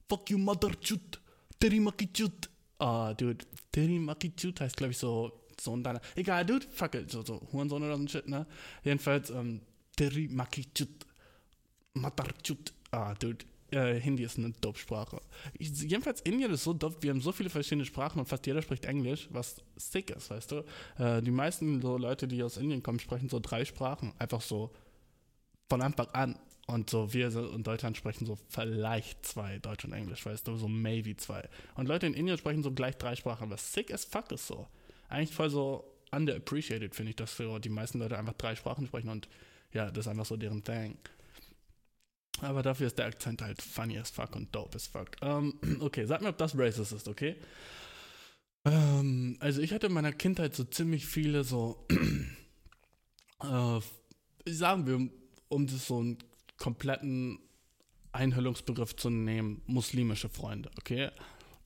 [0.08, 1.20] fuck you, mother chut,
[1.58, 2.48] terimaki chut.
[2.78, 6.00] Ah, oh, dude, terimaki chut heißt, glaube ich, so Sohn deiner.
[6.14, 8.46] Egal, dude, fuck it, so, so Hurensohn oder so ein Shit, ne?
[8.84, 9.60] Jedenfalls, ähm,
[9.96, 11.06] Terimakichut,
[11.94, 12.72] Matarchut.
[12.90, 13.44] Ah, dude.
[13.72, 15.20] Äh, Hindi ist eine Dope-Sprache.
[15.58, 18.84] Jedenfalls Indien ist so dope, wir haben so viele verschiedene Sprachen und fast jeder spricht
[18.84, 20.64] Englisch, was sick ist, weißt du.
[20.98, 24.12] Äh, die meisten so Leute, die aus Indien kommen, sprechen so drei Sprachen.
[24.18, 24.72] Einfach so
[25.70, 26.38] von Anfang an.
[26.66, 30.68] Und so wir in Deutschland sprechen so vielleicht zwei, Deutsch und Englisch, weißt du, so
[30.68, 31.48] maybe zwei.
[31.74, 34.68] Und Leute in Indien sprechen so gleich drei Sprachen, was sick as fuck ist so.
[35.08, 39.08] Eigentlich voll so underappreciated, finde ich, dass so die meisten Leute einfach drei Sprachen sprechen
[39.08, 39.28] und
[39.72, 40.98] ja, das ist einfach so deren Thing.
[42.40, 45.10] Aber dafür ist der Akzent halt funny as fuck und dope as fuck.
[45.22, 47.36] Ähm, okay, sag mir, ob das racist ist, okay?
[48.64, 51.86] Ähm, also ich hatte in meiner Kindheit so ziemlich viele so,
[53.42, 53.80] äh,
[54.50, 55.08] sagen wir,
[55.48, 56.18] um das so einen
[56.56, 57.38] kompletten
[58.12, 61.10] Einhüllungsbegriff zu nehmen, muslimische Freunde, okay?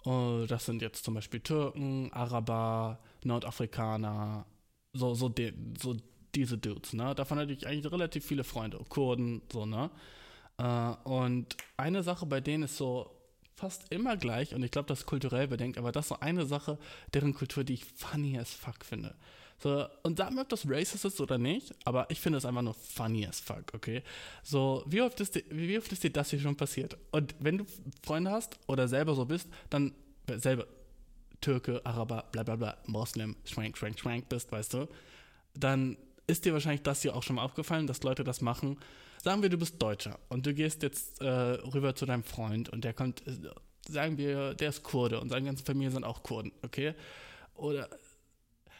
[0.04, 4.46] Uh, das sind jetzt zum Beispiel Türken, Araber, Nordafrikaner,
[4.92, 5.96] so, so, de, so
[6.36, 7.14] diese Dudes, ne?
[7.14, 9.90] Davon hatte ich eigentlich relativ viele Freunde, Kurden, so, ne?
[10.60, 13.10] Uh, und eine Sache bei denen ist so
[13.54, 16.46] fast immer gleich, und ich glaube, das ist kulturell bedenkt, aber das ist so eine
[16.46, 16.78] Sache,
[17.12, 19.14] deren Kultur, die ich funny as fuck finde.
[19.58, 22.62] So, und sag mir, ob das racist ist oder nicht, aber ich finde es einfach
[22.62, 24.02] nur funny as fuck, okay?
[24.42, 26.96] So, wie oft, ist dir, wie oft ist dir das hier schon passiert?
[27.10, 27.66] Und wenn du
[28.02, 29.94] Freunde hast oder selber so bist, dann
[30.36, 30.66] selber
[31.40, 34.88] Türke, Araber, bla bla bla, Moslem, schwank, schwank, schwank bist, weißt du,
[35.54, 35.96] dann
[36.26, 38.78] ist dir wahrscheinlich das hier auch schon mal aufgefallen, dass Leute das machen.
[39.22, 42.84] Sagen wir, du bist Deutscher und du gehst jetzt äh, rüber zu deinem Freund und
[42.84, 43.32] der kommt, äh,
[43.88, 46.94] sagen wir, der ist Kurde und seine ganze Familie sind auch Kurden, okay?
[47.54, 47.88] Oder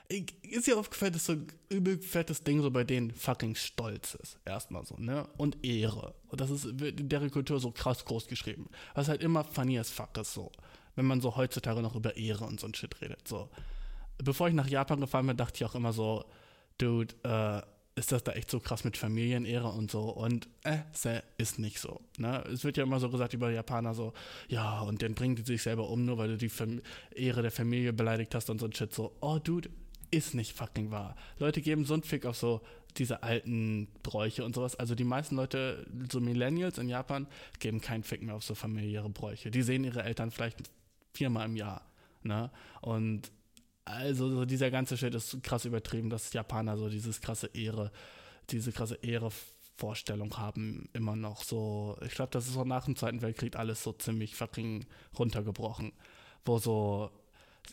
[0.08, 4.38] ist dir aufgefallen, dass so ein übel fettes Ding so bei denen fucking Stolz ist.
[4.44, 5.28] Erstmal so, ne?
[5.36, 6.14] Und Ehre.
[6.28, 8.68] Und das ist in deren Kultur so krass groß geschrieben.
[8.94, 10.52] Was halt immer funny as fuck ist so.
[10.94, 13.26] Wenn man so heutzutage noch über Ehre und so ein Shit redet.
[13.26, 13.50] So.
[14.18, 16.24] Bevor ich nach Japan gefahren bin, dachte ich auch immer so,
[16.78, 17.62] Dude, äh,
[17.98, 20.10] ist das da echt so krass mit Familienehre und so.
[20.10, 22.00] Und äh, ist nicht so.
[22.18, 22.44] Ne?
[22.52, 24.12] Es wird ja immer so gesagt über Japaner so,
[24.48, 26.82] ja, und dann bringen die sich selber um, nur weil du die Fam
[27.14, 28.94] Ehre der Familie beleidigt hast und so ein Shit.
[28.94, 29.70] So, oh, Dude,
[30.10, 31.16] ist nicht fucking wahr.
[31.38, 32.60] Leute geben so einen Fick auf so
[32.98, 34.76] diese alten Bräuche und sowas.
[34.76, 37.26] Also die meisten Leute, so Millennials in Japan,
[37.60, 39.50] geben keinen Fick mehr auf so familiäre Bräuche.
[39.50, 40.58] Die sehen ihre Eltern vielleicht
[41.14, 41.82] viermal im Jahr.
[42.22, 42.50] Ne?
[42.82, 43.30] Und
[43.86, 47.92] also so dieser ganze Shit ist krass übertrieben, dass Japaner so dieses krasse Ehre,
[48.50, 51.96] diese krasse Ehre-Vorstellung haben, immer noch so.
[52.04, 54.84] Ich glaube, das ist auch nach dem Zweiten Weltkrieg alles so ziemlich fucking
[55.18, 55.92] runtergebrochen.
[56.44, 57.10] Wo so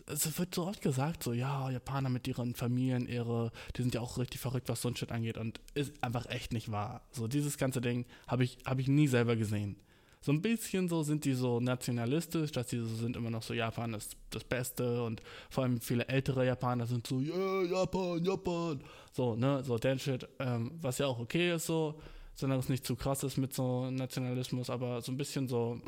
[0.08, 4.18] es wird so oft gesagt, so, ja, Japaner mit ihren Familienehre, die sind ja auch
[4.18, 7.02] richtig verrückt, was so ein Shit angeht und ist einfach echt nicht wahr.
[7.12, 9.76] So, dieses ganze Ding habe ich, hab ich nie selber gesehen.
[10.24, 13.54] So ein bisschen so sind die so nationalistisch, dass die so sind immer noch so,
[13.54, 18.82] Japan ist das Beste und vor allem viele ältere Japaner sind so, yeah, Japan, Japan.
[19.12, 22.00] So, ne, so der Shit, ähm, was ja auch okay ist so,
[22.36, 25.82] sondern es nicht zu krass ist mit so Nationalismus, aber so ein bisschen so,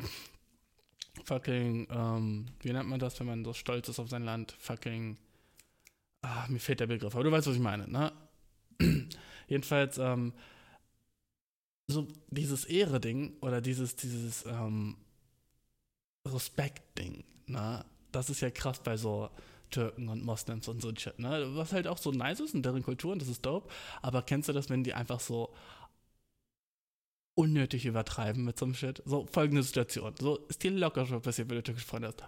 [1.24, 4.54] fucking, ähm, wie nennt man das, wenn man so stolz ist auf sein Land?
[4.58, 5.16] Fucking,
[6.20, 8.12] ah, mir fehlt der Begriff, aber du weißt, was ich meine, ne?
[9.48, 10.34] Jedenfalls, ähm,
[11.88, 14.96] so dieses Ehre-Ding oder dieses, dieses, ähm,
[16.26, 17.84] Respekt-Ding, ne?
[18.12, 19.30] Das ist ja krass bei so
[19.70, 21.54] Türken und Moslems und so Shit, ne?
[21.54, 23.68] Was halt auch so nice ist in deren Kulturen, das ist dope.
[24.02, 25.54] Aber kennst du das, wenn die einfach so
[27.34, 29.02] unnötig übertreiben mit so einem Shit.
[29.04, 30.14] So, folgende Situation.
[30.18, 32.22] So, ist dir locker schon passiert, wenn du türkisch Freunde hast.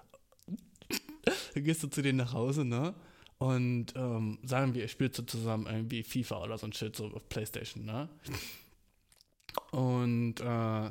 [1.54, 2.94] Dann gehst du zu denen nach Hause, ne?
[3.38, 7.06] Und ähm, sagen wir, ihr spielt so zusammen irgendwie FIFA oder so ein Shit, so
[7.06, 8.08] auf Playstation, ne?
[9.70, 10.90] Und äh,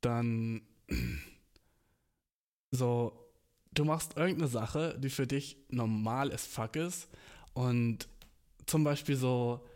[0.00, 0.62] dann
[2.70, 3.30] so,
[3.72, 7.08] du machst irgendeine Sache, die für dich normal as fuck ist
[7.54, 8.08] und
[8.66, 9.66] zum Beispiel so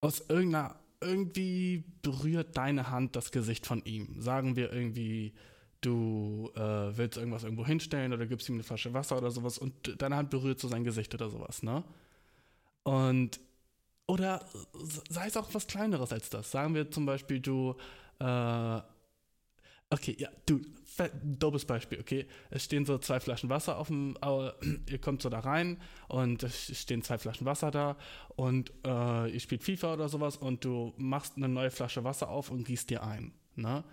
[0.00, 4.20] aus irgendeiner irgendwie berührt deine Hand das Gesicht von ihm.
[4.20, 5.34] Sagen wir irgendwie,
[5.80, 10.00] du äh, willst irgendwas irgendwo hinstellen oder gibst ihm eine Flasche Wasser oder sowas und
[10.00, 11.84] deine Hand berührt so sein Gesicht oder sowas, ne?
[12.82, 13.40] Und
[14.06, 14.44] oder
[15.08, 16.50] sei es auch was Kleineres als das.
[16.50, 17.76] Sagen wir zum Beispiel, du
[18.20, 18.80] äh,
[19.88, 20.60] Okay, ja, du,
[21.22, 22.26] dobes Beispiel, okay.
[22.50, 24.50] Es stehen so zwei Flaschen Wasser auf dem, äh,
[24.90, 27.96] ihr kommt so da rein und es stehen zwei Flaschen Wasser da
[28.34, 32.50] und äh, ihr spielt FIFA oder sowas und du machst eine neue Flasche Wasser auf
[32.50, 33.84] und gießt dir ein, ne?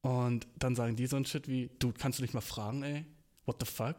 [0.00, 3.06] Und dann sagen die so ein Shit wie, du, kannst du nicht mal fragen, ey?
[3.46, 3.98] What the fuck?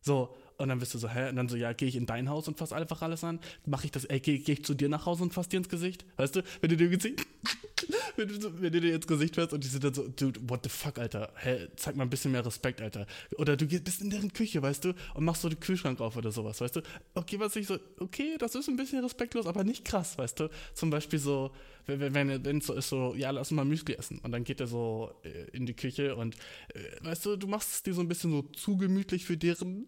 [0.00, 1.28] So, und dann bist du so, hä?
[1.28, 3.40] Und dann so, ja, gehe ich in dein Haus und fass einfach alles an?
[3.66, 5.68] Mache ich das, ey, gehe geh ich zu dir nach Hause und fass dir ins
[5.68, 6.04] Gesicht?
[6.16, 6.90] Weißt du, wenn du dir
[8.16, 10.60] wenn, du, wenn du dir ins Gesicht fährst und die sind dann so, dude, what
[10.62, 11.30] the fuck, Alter?
[11.36, 13.06] Hä, zeig mal ein bisschen mehr Respekt, Alter.
[13.36, 16.32] Oder du bist in deren Küche, weißt du, und machst so den Kühlschrank auf oder
[16.32, 16.82] sowas, weißt du?
[17.14, 20.48] Okay, was ich so, okay, das ist ein bisschen respektlos, aber nicht krass, weißt du?
[20.74, 21.52] Zum Beispiel so,
[21.86, 24.18] wenn, wenn, wenn so ist, so, ja, lass mal Müsli essen.
[24.20, 26.36] Und dann geht er so äh, in die Küche und,
[26.74, 29.86] äh, weißt du, du machst es dir so ein bisschen so zu gemütlich für deren,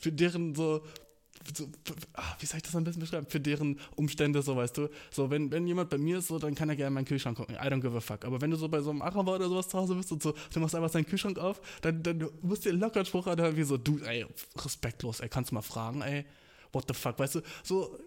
[0.00, 0.82] für deren so
[1.54, 1.68] so,
[2.14, 3.26] ah, wie soll ich das am besten beschreiben?
[3.28, 4.88] Für deren Umstände, so weißt du.
[5.10, 7.36] So, wenn, wenn jemand bei mir ist, so, dann kann er gerne in meinen Kühlschrank
[7.36, 7.54] gucken.
[7.54, 8.24] I don't give a fuck.
[8.24, 10.34] Aber wenn du so bei so einem Araber oder sowas zu Hause bist und so,
[10.52, 13.56] du machst einfach seinen Kühlschrank auf, dann, dann musst du dir locker einen Spruch anhören,
[13.56, 16.24] wie so, du, ey, respektlos, ey, kannst du mal fragen, ey,
[16.72, 17.98] what the fuck, weißt du, so,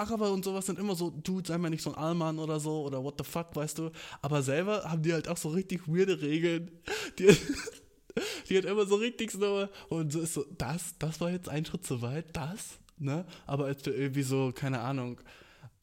[0.00, 2.82] Araber und sowas sind immer so, du, sei mal nicht so ein Allmann oder so
[2.82, 3.90] oder what the fuck, weißt du.
[4.22, 6.70] Aber selber haben die halt auch so richtig weirde Regeln.
[7.18, 7.26] Die,
[8.48, 11.64] die hat immer so richtig so, und so ist so, das, das war jetzt ein
[11.66, 13.26] Schritt zu weit, das, ne?
[13.46, 15.20] Aber als wir irgendwie so, keine Ahnung,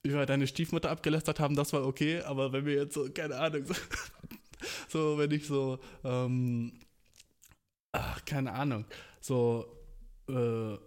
[0.03, 3.65] über deine Stiefmutter abgelästert haben, das war okay, aber wenn wir jetzt so, keine Ahnung,
[3.65, 3.73] so,
[4.89, 6.73] so wenn ich so, ähm,
[7.91, 8.85] ach, keine Ahnung,
[9.21, 9.65] so,
[10.29, 10.77] äh,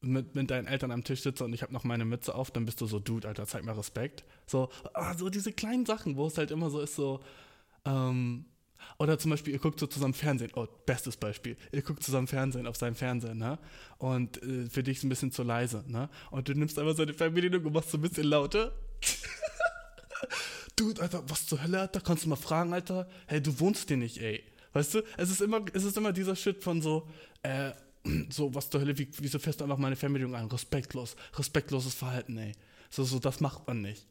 [0.00, 2.64] mit, mit deinen Eltern am Tisch sitze und ich habe noch meine Mütze auf, dann
[2.64, 4.24] bist du so, Dude, Alter, zeig mal Respekt.
[4.46, 7.20] So, ah, so diese kleinen Sachen, wo es halt immer so ist, so,
[7.84, 8.46] ähm,
[8.98, 10.50] oder zum Beispiel, ihr guckt so zusammen Fernsehen.
[10.54, 11.56] Oh, bestes Beispiel.
[11.72, 13.58] Ihr guckt zusammen Fernsehen auf seinem Fernsehen, ne?
[13.98, 16.08] Und äh, für dich ist ein bisschen zu leise, ne?
[16.30, 18.72] Und du nimmst einfach seine Fernbedienung und machst so ein bisschen lauter.
[20.76, 22.00] Dude, Alter, was zur Hölle, Alter?
[22.00, 23.08] Kannst du mal fragen, Alter?
[23.26, 24.44] Hey, du wohnst hier nicht, ey.
[24.72, 25.02] Weißt du?
[25.16, 27.08] Es ist immer, es ist immer dieser Shit von so,
[27.42, 27.72] äh,
[28.30, 30.46] so, was zur Hölle, wie, wieso fährst du einfach meine Fernbedienung an?
[30.46, 32.52] Respektlos, respektloses Verhalten, ey.
[32.90, 34.06] So, so, das macht man nicht.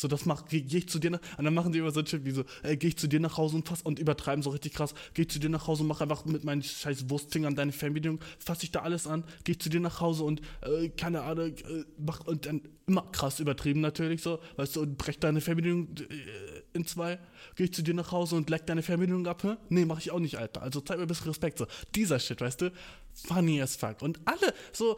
[0.00, 2.04] So, das macht, gehe geh ich zu dir nach, und dann machen die immer so
[2.04, 4.50] Shit wie so, äh, gehe ich zu dir nach Hause und fass, und übertreiben so
[4.50, 7.54] richtig krass, gehe ich zu dir nach Hause und mach einfach mit meinen scheiß Wurstfingern
[7.54, 10.88] deine Fernbedienung, fasse ich da alles an, gehe ich zu dir nach Hause und, äh,
[10.88, 15.18] keine Ahnung, äh, mach, und dann immer krass übertrieben natürlich so, weißt du, und brech
[15.18, 17.18] deine Fernbedienung äh, in zwei,
[17.56, 19.56] gehe ich zu dir nach Hause und leck deine Fernbedienung ab, hä?
[19.68, 20.62] Nee, mach ich auch nicht, Alter.
[20.62, 21.66] Also zeig mir ein bisschen Respekt, so.
[21.94, 22.72] Dieser Shit, weißt du?
[23.12, 24.02] Funny as fuck.
[24.02, 24.96] Und alle, so,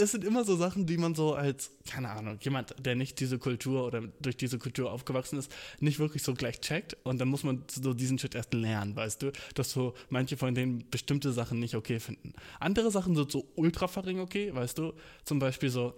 [0.00, 3.38] es sind immer so Sachen, die man so als, keine Ahnung, jemand, der nicht diese
[3.38, 6.96] Kultur oder durch diese Kultur aufgewachsen ist, nicht wirklich so gleich checkt.
[7.02, 10.54] Und dann muss man so diesen Shit erst lernen, weißt du, dass so manche von
[10.54, 12.32] denen bestimmte Sachen nicht okay finden.
[12.60, 14.92] Andere Sachen sind so ultra fucking okay, weißt du,
[15.24, 15.94] zum Beispiel so,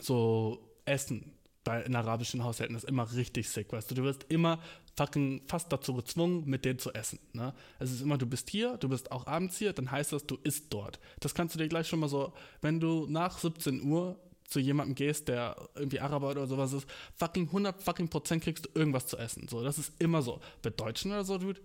[0.00, 4.60] so Essen bei in arabischen Haushalten ist immer richtig sick, weißt du, du wirst immer
[4.96, 7.18] fucking fast dazu gezwungen, mit denen zu essen.
[7.32, 7.54] Ne?
[7.78, 10.36] Es ist immer, du bist hier, du bist auch abends hier, dann heißt das, du
[10.42, 11.00] isst dort.
[11.20, 14.94] Das kannst du dir gleich schon mal so, wenn du nach 17 Uhr zu jemandem
[14.94, 19.16] gehst, der irgendwie Araber oder sowas ist, fucking 100 fucking Prozent kriegst du irgendwas zu
[19.16, 19.48] essen.
[19.48, 20.40] So, das ist immer so.
[20.62, 21.60] Bei Deutschen oder so, Dude,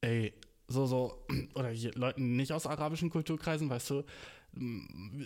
[0.00, 0.34] ey,
[0.66, 4.04] so, so, oder hier, Leuten nicht aus arabischen Kulturkreisen, weißt du,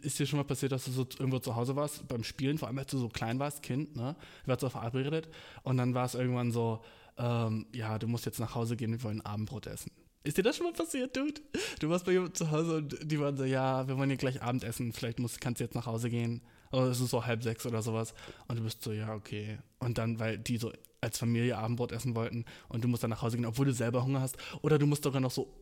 [0.02, 2.68] ist dir schon mal passiert, dass du so irgendwo zu Hause warst beim Spielen, vor
[2.68, 4.16] allem als du so klein warst, Kind, ne?
[4.44, 5.28] Wir waren so verabredet
[5.62, 6.82] und dann war es irgendwann so,
[7.18, 9.90] ähm, ja, du musst jetzt nach Hause gehen, wir wollen Abendbrot essen.
[10.24, 11.40] Ist dir das schon mal passiert, Dude?
[11.80, 14.40] Du warst bei jemandem zu Hause und die waren so, ja, wir wollen hier gleich
[14.40, 16.42] Abend essen, vielleicht musst, kannst du jetzt nach Hause gehen.
[16.70, 18.14] Oder es ist so halb sechs oder sowas.
[18.48, 19.58] Und du bist so, ja, okay.
[19.78, 23.22] Und dann, weil die so als Familie Abendbrot essen wollten und du musst dann nach
[23.22, 24.36] Hause gehen, obwohl du selber Hunger hast.
[24.62, 25.52] Oder du musst sogar noch so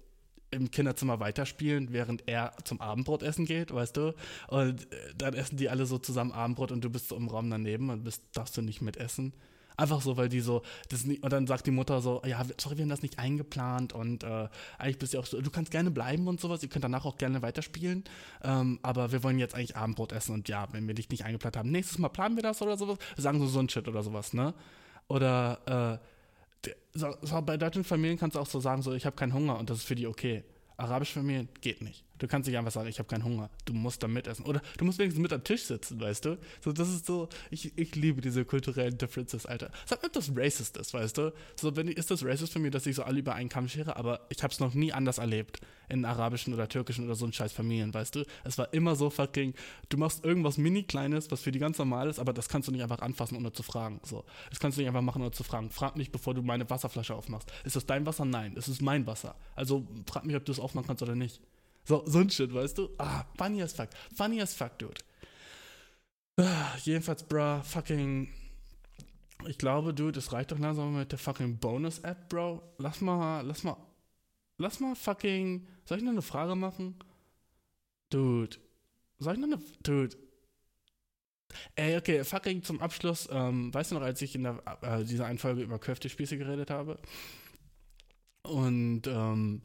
[0.51, 4.15] im Kinderzimmer weiterspielen, während er zum Abendbrot essen geht, weißt du?
[4.49, 7.49] Und äh, dann essen die alle so zusammen Abendbrot und du bist so im Raum
[7.51, 9.33] daneben und bist, darfst du nicht mitessen.
[9.81, 12.77] Einfach so, weil die so, das nicht, und dann sagt die Mutter so, ja, sorry,
[12.77, 15.91] wir haben das nicht eingeplant und äh, eigentlich bist du auch so, du kannst gerne
[15.91, 18.05] bleiben und sowas, ihr könnt danach auch gerne weiterspielen,
[18.45, 21.57] ähm, aber wir wollen jetzt eigentlich Abendbrot essen und ja, wenn wir dich nicht eingeplant
[21.57, 24.35] haben, nächstes Mal planen wir das oder sowas, sagen so so ein Shit oder sowas,
[24.35, 24.53] ne?
[25.09, 25.99] Oder,
[26.67, 29.33] äh, so, so, bei deutschen Familien kannst du auch so sagen, so, ich habe keinen
[29.33, 30.45] Hunger und das ist für die okay.
[30.77, 32.05] Arabische Familien geht nicht.
[32.21, 33.51] Du kannst nicht einfach sagen, ich habe keinen Hunger.
[33.65, 34.45] Du musst da mitessen.
[34.45, 36.39] Oder du musst wenigstens mit am Tisch sitzen, weißt du?
[36.61, 39.71] So, das ist so, ich, ich liebe diese kulturellen Differences, Alter.
[39.87, 41.33] Sag mir, ob das racist ist, weißt du?
[41.59, 43.97] So, wenn, ist das racist für mich, dass ich so alle über einen Kamm schere?
[43.97, 45.61] Aber ich habe es noch nie anders erlebt.
[45.89, 48.25] In arabischen oder türkischen oder so ein scheiß Familien, weißt du?
[48.45, 49.55] Es war immer so fucking,
[49.89, 52.83] du machst irgendwas mini-kleines, was für die ganz normal ist, aber das kannst du nicht
[52.83, 54.01] einfach anfassen, ohne zu fragen.
[54.05, 55.71] So, das kannst du nicht einfach machen, ohne zu fragen.
[55.71, 57.51] Frag nicht, bevor du meine Wasserflasche aufmachst.
[57.65, 58.25] Ist das dein Wasser?
[58.25, 58.55] Nein.
[58.57, 59.35] Es ist mein Wasser.
[59.57, 61.41] Also frag mich, ob du es aufmachen kannst oder nicht.
[61.85, 62.91] So, so ein Shit, weißt du?
[62.99, 63.89] Ah, funny as fuck.
[64.15, 65.01] Funny as fuck, dude.
[66.39, 68.29] Ah, jedenfalls, bro, fucking.
[69.47, 72.63] Ich glaube, dude, es reicht doch langsam mit der fucking Bonus-App, bro.
[72.79, 73.77] Lass mal, lass mal,
[74.59, 75.67] lass mal fucking.
[75.85, 76.97] Soll ich noch eine Frage machen?
[78.11, 78.57] Dude.
[79.19, 79.63] Soll ich noch eine.
[79.83, 80.17] Dude.
[81.75, 83.29] Ey, okay, fucking zum Abschluss.
[83.31, 86.71] Ähm, weißt du noch, als ich in der, äh, dieser einen Folge über Köftespieße geredet
[86.71, 86.99] habe?
[88.43, 89.63] Und, ähm,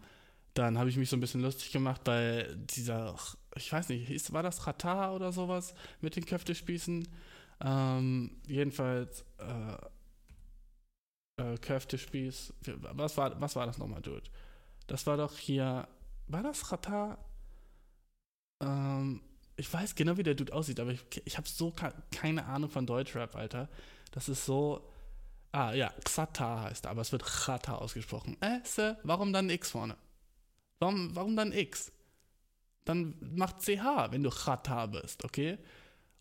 [0.56, 3.16] dann habe ich mich so ein bisschen lustig gemacht bei dieser,
[3.56, 7.08] ich weiß nicht, war das Ratar oder sowas mit den Köftespießen?
[7.62, 9.78] Ähm, jedenfalls, äh,
[11.44, 12.54] äh, Köftespieß,
[12.94, 14.30] was war, was war das nochmal, Dude?
[14.88, 15.88] Das war doch hier,
[16.28, 17.18] war das Ratar?
[18.62, 19.22] Ähm,
[19.58, 21.74] ich weiß genau, wie der Dude aussieht, aber ich, ich habe so
[22.12, 23.68] keine Ahnung von Deutschrap, Alter.
[24.12, 24.90] Das ist so,
[25.52, 28.38] ah ja, Xatar heißt er, aber es wird Chata ausgesprochen.
[28.42, 28.62] Äh,
[29.04, 29.98] warum dann X vorne?
[30.80, 31.92] Warum, warum dann X?
[32.84, 35.58] Dann mach CH, wenn du Chata bist, okay?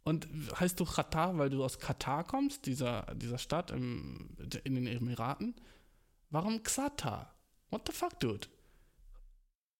[0.04, 4.30] Und heißt du Chata, weil du aus Katar kommst, dieser, dieser Stadt im,
[4.64, 5.54] in den Emiraten?
[6.30, 7.34] Warum Xata?
[7.70, 8.48] What the fuck, dude?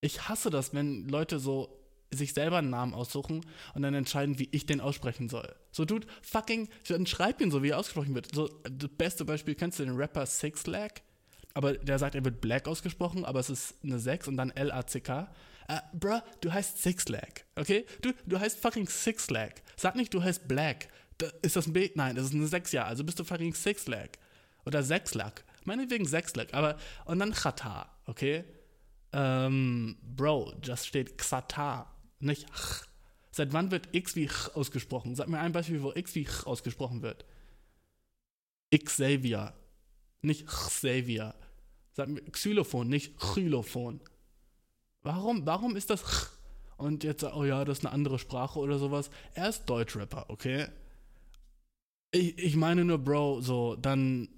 [0.00, 4.48] Ich hasse das, wenn Leute so sich selber einen Namen aussuchen und dann entscheiden, wie
[4.52, 5.54] ich den aussprechen soll.
[5.72, 8.34] So, dude, fucking, dann schreib ihn so, wie er ausgesprochen wird.
[8.34, 11.00] So, das beste Beispiel, kennst du den Rapper Six Lag?
[11.54, 15.30] Aber der sagt, er wird Black ausgesprochen, aber es ist eine 6 und dann L-A-C-K.
[15.70, 17.86] Uh, bruh, du heißt Six Lag, okay?
[18.02, 19.52] Du, du heißt fucking Six Lag.
[19.76, 20.88] Sag nicht, du heißt Black.
[21.16, 21.90] Da, ist das ein B?
[21.94, 24.08] Nein, das ist eine 6 ja, also bist du fucking Six Lag.
[24.66, 25.32] Oder Sechs Lag.
[25.64, 28.44] Meinetwegen Sechs Lag, aber, und dann Chata, okay?
[29.12, 32.82] Ähm, Bro, das steht Xata, nicht Ch.
[33.30, 35.14] Seit wann wird X wie Ch ausgesprochen?
[35.14, 37.24] Sag mir ein Beispiel, wo X wie Ch ausgesprochen wird.
[38.76, 39.54] Xavier,
[40.20, 41.34] nicht Xavier.
[41.94, 44.00] Sag mir Xylophon, nicht Xylophon.
[45.02, 46.28] Warum, warum ist das Ch?
[46.76, 49.10] Und jetzt, oh ja, das ist eine andere Sprache oder sowas.
[49.34, 50.66] Er ist Deutschrapper, okay?
[52.10, 54.28] Ich, ich meine nur, Bro, so, dann,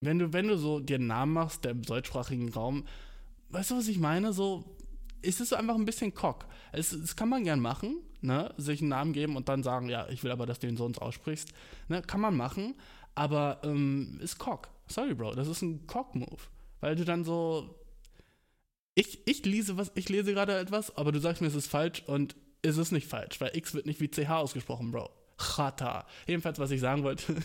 [0.00, 2.86] wenn du, wenn du so dir einen Namen machst, der im deutschsprachigen Raum,
[3.48, 4.32] weißt du, was ich meine?
[4.32, 4.76] So,
[5.22, 6.46] ist es einfach ein bisschen Cock.
[6.70, 10.08] Es, das kann man gern machen, ne, sich einen Namen geben und dann sagen, ja,
[10.08, 11.52] ich will aber, dass du den so uns aussprichst.
[11.88, 12.76] Ne, kann man machen,
[13.16, 14.68] aber ähm, ist Cock.
[14.88, 16.42] Sorry, Bro, das ist ein Cock-Move.
[16.80, 17.74] Weil du dann so.
[18.94, 22.02] Ich, ich lese was, ich lese gerade etwas, aber du sagst mir, es ist falsch
[22.06, 25.10] und es ist nicht falsch, weil X wird nicht wie CH ausgesprochen, Bro.
[25.38, 26.04] Chata.
[26.26, 27.36] Jedenfalls, was ich sagen wollte,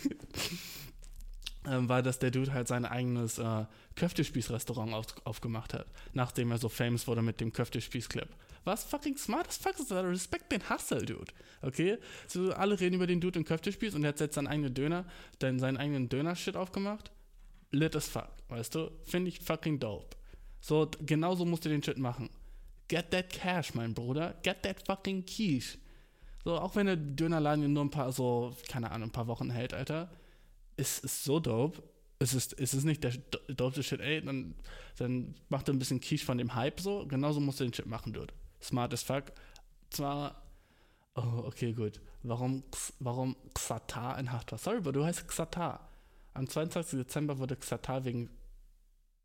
[1.66, 6.58] ähm, war, dass der Dude halt sein eigenes äh, Köftespieß-Restaurant auf, aufgemacht hat, nachdem er
[6.58, 8.28] so famous wurde mit dem Köftespieß-Clip.
[8.64, 10.04] Was fucking smart as fuck ist das?
[10.04, 11.32] Respekt den Hustle, Dude.
[11.62, 11.98] Okay?
[12.26, 15.04] So, alle reden über den Dude im Köftespieß und er hat jetzt seinen eigenen Döner,
[15.38, 17.10] dann seinen eigenen Döner-Shit aufgemacht.
[17.74, 18.90] Lit as fuck, weißt du?
[19.04, 20.16] Finde ich fucking dope.
[20.60, 22.30] So, genauso musst du den Shit machen.
[22.88, 24.34] Get that cash, mein Bruder.
[24.42, 25.78] Get that fucking quiche.
[26.44, 29.72] So, auch wenn der Dönerladen nur ein paar, so, keine Ahnung, ein paar Wochen hält,
[29.72, 30.10] Alter,
[30.76, 31.82] ist, ist so dope.
[32.18, 33.12] Es ist, es ist nicht der
[33.48, 34.54] dopeste Shit, ey, dann,
[34.96, 37.06] dann macht er ein bisschen Quiche von dem Hype so.
[37.06, 38.32] Genauso musst du den Shit machen, Dude.
[38.62, 39.24] Smart as fuck.
[39.90, 40.42] Zwar,
[41.14, 42.00] oh, okay, gut.
[42.22, 42.62] Warum,
[43.00, 44.58] warum Xatar in Haft war?
[44.58, 45.88] Sorry, aber du heißt Xatar.
[46.34, 46.98] Am 22.
[46.98, 48.28] Dezember wurde Xatar wegen,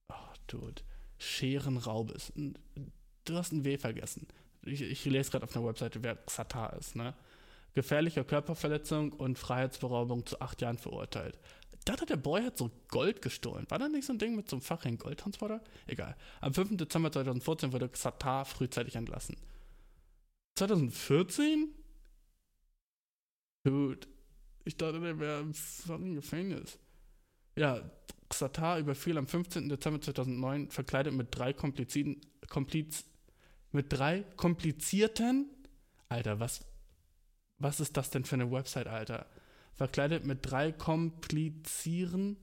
[0.09, 0.81] oh, Dude,
[1.17, 2.31] Scherenraubes.
[3.25, 4.27] Du hast ein W vergessen
[4.63, 7.13] ich, ich lese gerade auf der Webseite, wer Xatar ist, ne?
[7.73, 11.39] Gefährlicher Körperverletzung und Freiheitsberaubung zu acht Jahren verurteilt.
[11.85, 13.65] Da hat der Boy hat so Gold gestohlen.
[13.69, 15.63] War da nicht so ein Ding mit so einem Fachring Goldtransporter?
[15.87, 16.15] Egal.
[16.41, 16.77] Am 5.
[16.77, 19.37] Dezember 2014 wurde Xatar frühzeitig entlassen.
[20.57, 21.69] 2014?
[23.63, 24.07] Dude,
[24.65, 26.77] ich dachte, der wäre im fucking Gefängnis.
[27.59, 27.81] Ja,
[28.29, 29.67] Xatar überfiel am 15.
[29.67, 33.03] Dezember 2009 verkleidet mit drei komplizierten, kompliz,
[33.73, 35.49] mit drei komplizierten.
[36.07, 36.65] Alter, was,
[37.57, 39.25] was ist das denn für eine Website, Alter?
[39.73, 42.37] Verkleidet mit drei komplizieren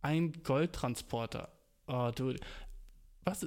[0.00, 1.52] ein Goldtransporter.
[1.86, 2.34] Oh, du.
[3.24, 3.46] Was?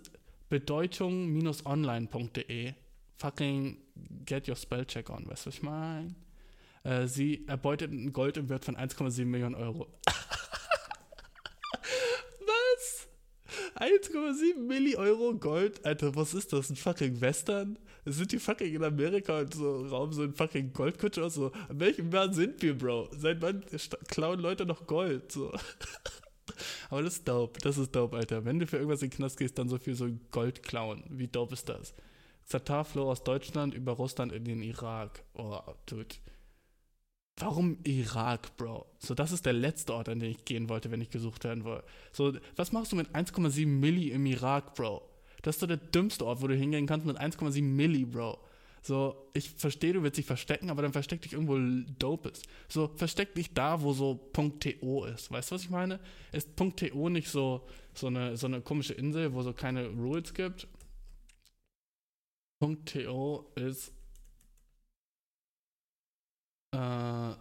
[0.50, 2.74] Bedeutung-online.de.
[3.18, 3.78] Fucking
[4.26, 6.14] get your spell check on, weißt du, was ich meine?
[6.84, 9.88] Äh, sie erbeuteten Gold im Wert von 1,7 Millionen Euro.
[14.00, 15.86] 1,7 Milli Euro Gold.
[15.86, 16.70] Alter, was ist das?
[16.70, 17.78] Ein fucking Western?
[18.06, 21.30] Sind die fucking in Amerika und so Raum so ein fucking Goldkutscher?
[21.30, 23.10] So, an welchem Jahr sind wir, Bro?
[23.18, 23.64] Seit wann
[24.08, 25.32] klauen Leute noch Gold?
[25.32, 25.52] So.
[26.90, 27.60] Aber das ist dope.
[27.62, 28.46] Das ist dope, Alter.
[28.46, 31.04] Wenn du für irgendwas in den Knast gehst, dann so viel so Gold klauen.
[31.10, 31.94] Wie dope ist das?
[32.46, 35.24] Zatar floh aus Deutschland über Russland in den Irak.
[35.34, 36.16] Oh, dude.
[37.38, 38.86] Warum Irak, Bro?
[39.00, 41.64] So, das ist der letzte Ort, an den ich gehen wollte, wenn ich gesucht werden
[41.64, 41.86] wollte.
[42.12, 45.02] So, was machst du mit 1,7 Milli im Irak, Bro?
[45.42, 48.38] Das ist so der dümmste Ort, wo du hingehen kannst mit 1,7 Milli, Bro.
[48.84, 51.58] So, ich verstehe, du willst dich verstecken, aber dann versteck dich irgendwo
[52.00, 52.42] Dopes.
[52.68, 55.32] So, versteck dich da, wo so .to ist.
[55.32, 56.00] Weißt du, was ich meine?
[56.32, 60.68] Ist .to nicht so, so, eine, so eine komische Insel, wo so keine Rules gibt?
[62.86, 63.94] .to ist
[66.72, 67.36] äh,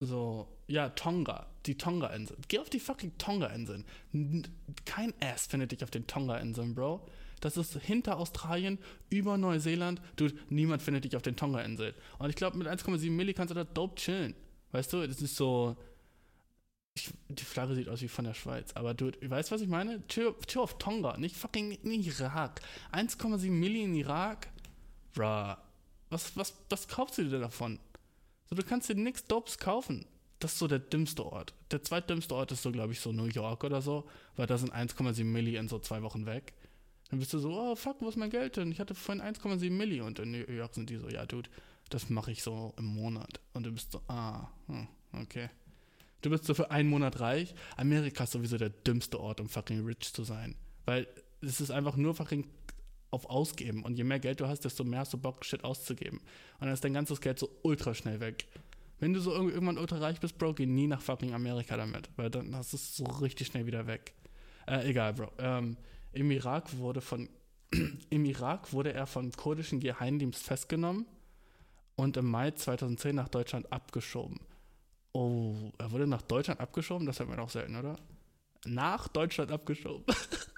[0.00, 2.40] so, ja, Tonga, die Tonga-Inseln.
[2.48, 3.84] Geh auf die fucking Tonga-Inseln.
[4.84, 7.06] Kein Ass findet dich auf den Tonga-Inseln, Bro.
[7.40, 8.78] Das ist hinter Australien,
[9.10, 10.00] über Neuseeland.
[10.16, 11.94] Du, niemand findet dich auf den Tonga-Inseln.
[12.18, 14.34] Und ich glaube, mit 1,7 Milli kannst du da dope chillen.
[14.72, 15.76] Weißt du, das ist so.
[16.94, 20.06] Ich, die Flagge sieht aus wie von der Schweiz, aber du, weißt was ich meine?
[20.08, 22.62] Chill, chill auf Tonga, nicht fucking in Irak.
[22.92, 24.48] 1,7 Milli in Irak?
[25.12, 25.56] Bruh.
[26.08, 27.78] Was, was, was kaufst du dir davon?
[28.48, 30.06] So, du kannst dir nichts Dopes kaufen.
[30.38, 31.54] Das ist so der dümmste Ort.
[31.70, 34.06] Der zweitdümmste Ort ist so, glaube ich, so New York oder so,
[34.36, 36.52] weil da sind 1,7 Milli in so zwei Wochen weg.
[37.10, 38.70] Dann bist du so, oh fuck, wo ist mein Geld denn?
[38.70, 41.48] Ich hatte vorhin 1,7 Milli und in New York sind die so, ja, Dude,
[41.88, 43.40] das mache ich so im Monat.
[43.54, 45.48] Und du bist so, ah, hm, okay.
[46.22, 47.54] Du bist so für einen Monat reich.
[47.76, 50.56] Amerika ist sowieso der dümmste Ort, um fucking rich zu sein.
[50.84, 51.06] Weil
[51.40, 52.46] es ist einfach nur fucking
[53.10, 53.82] auf Ausgeben.
[53.82, 56.18] Und je mehr Geld du hast, desto mehr hast du Bock, Shit auszugeben.
[56.58, 58.46] Und dann ist dein ganzes Geld so ultra schnell weg.
[58.98, 62.08] Wenn du so irgendwann ultra reich bist, Bro, geh nie nach fucking Amerika damit.
[62.16, 64.14] Weil dann hast du es so richtig schnell wieder weg.
[64.66, 65.32] Äh, egal, Bro.
[65.38, 65.76] Ähm,
[66.12, 67.28] Im Irak wurde von
[68.10, 71.06] im Irak wurde er vom kurdischen Geheimdienst festgenommen
[71.96, 74.40] und im Mai 2010 nach Deutschland abgeschoben.
[75.12, 77.06] Oh, er wurde nach Deutschland abgeschoben?
[77.06, 77.96] Das hat man auch selten, oder?
[78.66, 80.04] Nach Deutschland abgeschoben.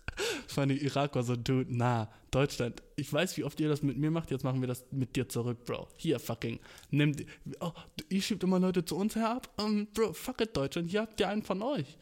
[0.49, 4.11] Funny, Irak war so, dude, na, Deutschland, ich weiß, wie oft ihr das mit mir
[4.11, 5.89] macht, jetzt machen wir das mit dir zurück, Bro.
[5.97, 6.59] Hier, fucking,
[6.91, 7.15] nimm,
[7.61, 7.73] oh,
[8.09, 9.51] ihr schiebt immer Leute zu uns herab?
[9.61, 11.99] Um, Bro, fuck it, Deutschland, hier habt ihr einen von euch.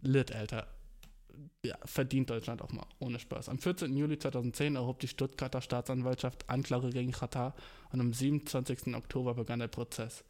[0.00, 0.66] Lit, Alter.
[1.64, 3.48] Ja, verdient Deutschland auch mal, ohne Spaß.
[3.48, 3.96] Am 14.
[3.96, 7.54] Juli 2010 erhob die Stuttgarter Staatsanwaltschaft Anklage gegen Katar
[7.92, 8.96] und am 27.
[8.96, 10.24] Oktober begann der Prozess.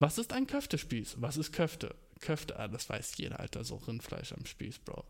[0.00, 1.16] Was ist ein Köftespieß?
[1.20, 1.94] Was ist Köfte?
[2.18, 5.04] Köfte, ah, das weiß jeder, Alter, so Rindfleisch am Spieß, Bro.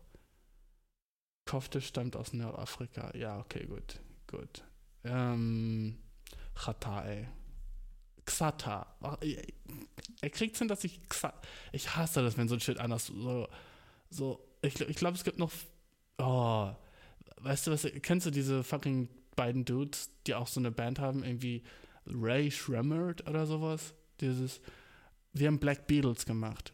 [1.45, 3.15] Kofte stammt aus Nordafrika.
[3.15, 3.99] Ja, okay, gut.
[4.27, 4.63] Gut.
[5.03, 5.97] Ähm,
[6.55, 7.27] Chata, ey.
[8.25, 8.87] Xata.
[10.21, 11.39] Er kriegt's hin, dass ich Xata.
[11.71, 13.47] Ich hasse das, wenn so ein Shit anders so.
[14.09, 15.51] so ich ich glaube, es gibt noch.
[16.17, 16.71] Oh.
[17.37, 17.87] Weißt du was?
[18.01, 21.23] Kennst du diese fucking beiden Dudes, die auch so eine Band haben?
[21.23, 21.63] Irgendwie
[22.07, 23.93] Ray Shremmerd oder sowas?
[24.19, 24.61] Dieses.
[25.33, 26.73] Wir haben Black Beatles gemacht.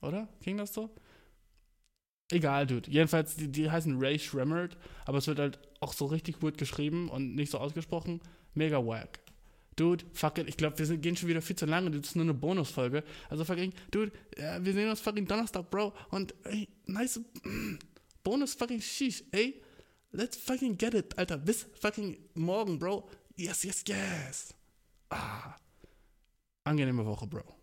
[0.00, 0.26] Oder?
[0.40, 0.90] Ging das so?
[2.30, 2.90] Egal, Dude.
[2.90, 7.08] Jedenfalls, die, die heißen Ray Shremmerd, aber es wird halt auch so richtig gut geschrieben
[7.08, 8.20] und nicht so ausgesprochen.
[8.54, 9.20] Mega wack.
[9.76, 11.90] Dude, fuck it, ich glaube, wir sind, gehen schon wieder viel zu lange.
[11.90, 13.04] Das ist nur eine Bonusfolge.
[13.28, 15.92] Also fucking, dude, wir sehen uns fucking Donnerstag, Bro.
[16.10, 17.20] Und ey, nice
[18.24, 19.62] Bonus fucking sheesh, ey.
[20.12, 21.36] Let's fucking get it, Alter.
[21.36, 23.08] Bis fucking morgen, Bro.
[23.36, 24.54] Yes, yes, yes.
[25.10, 25.56] Ah.
[26.64, 27.55] Angenehme Woche, Bro.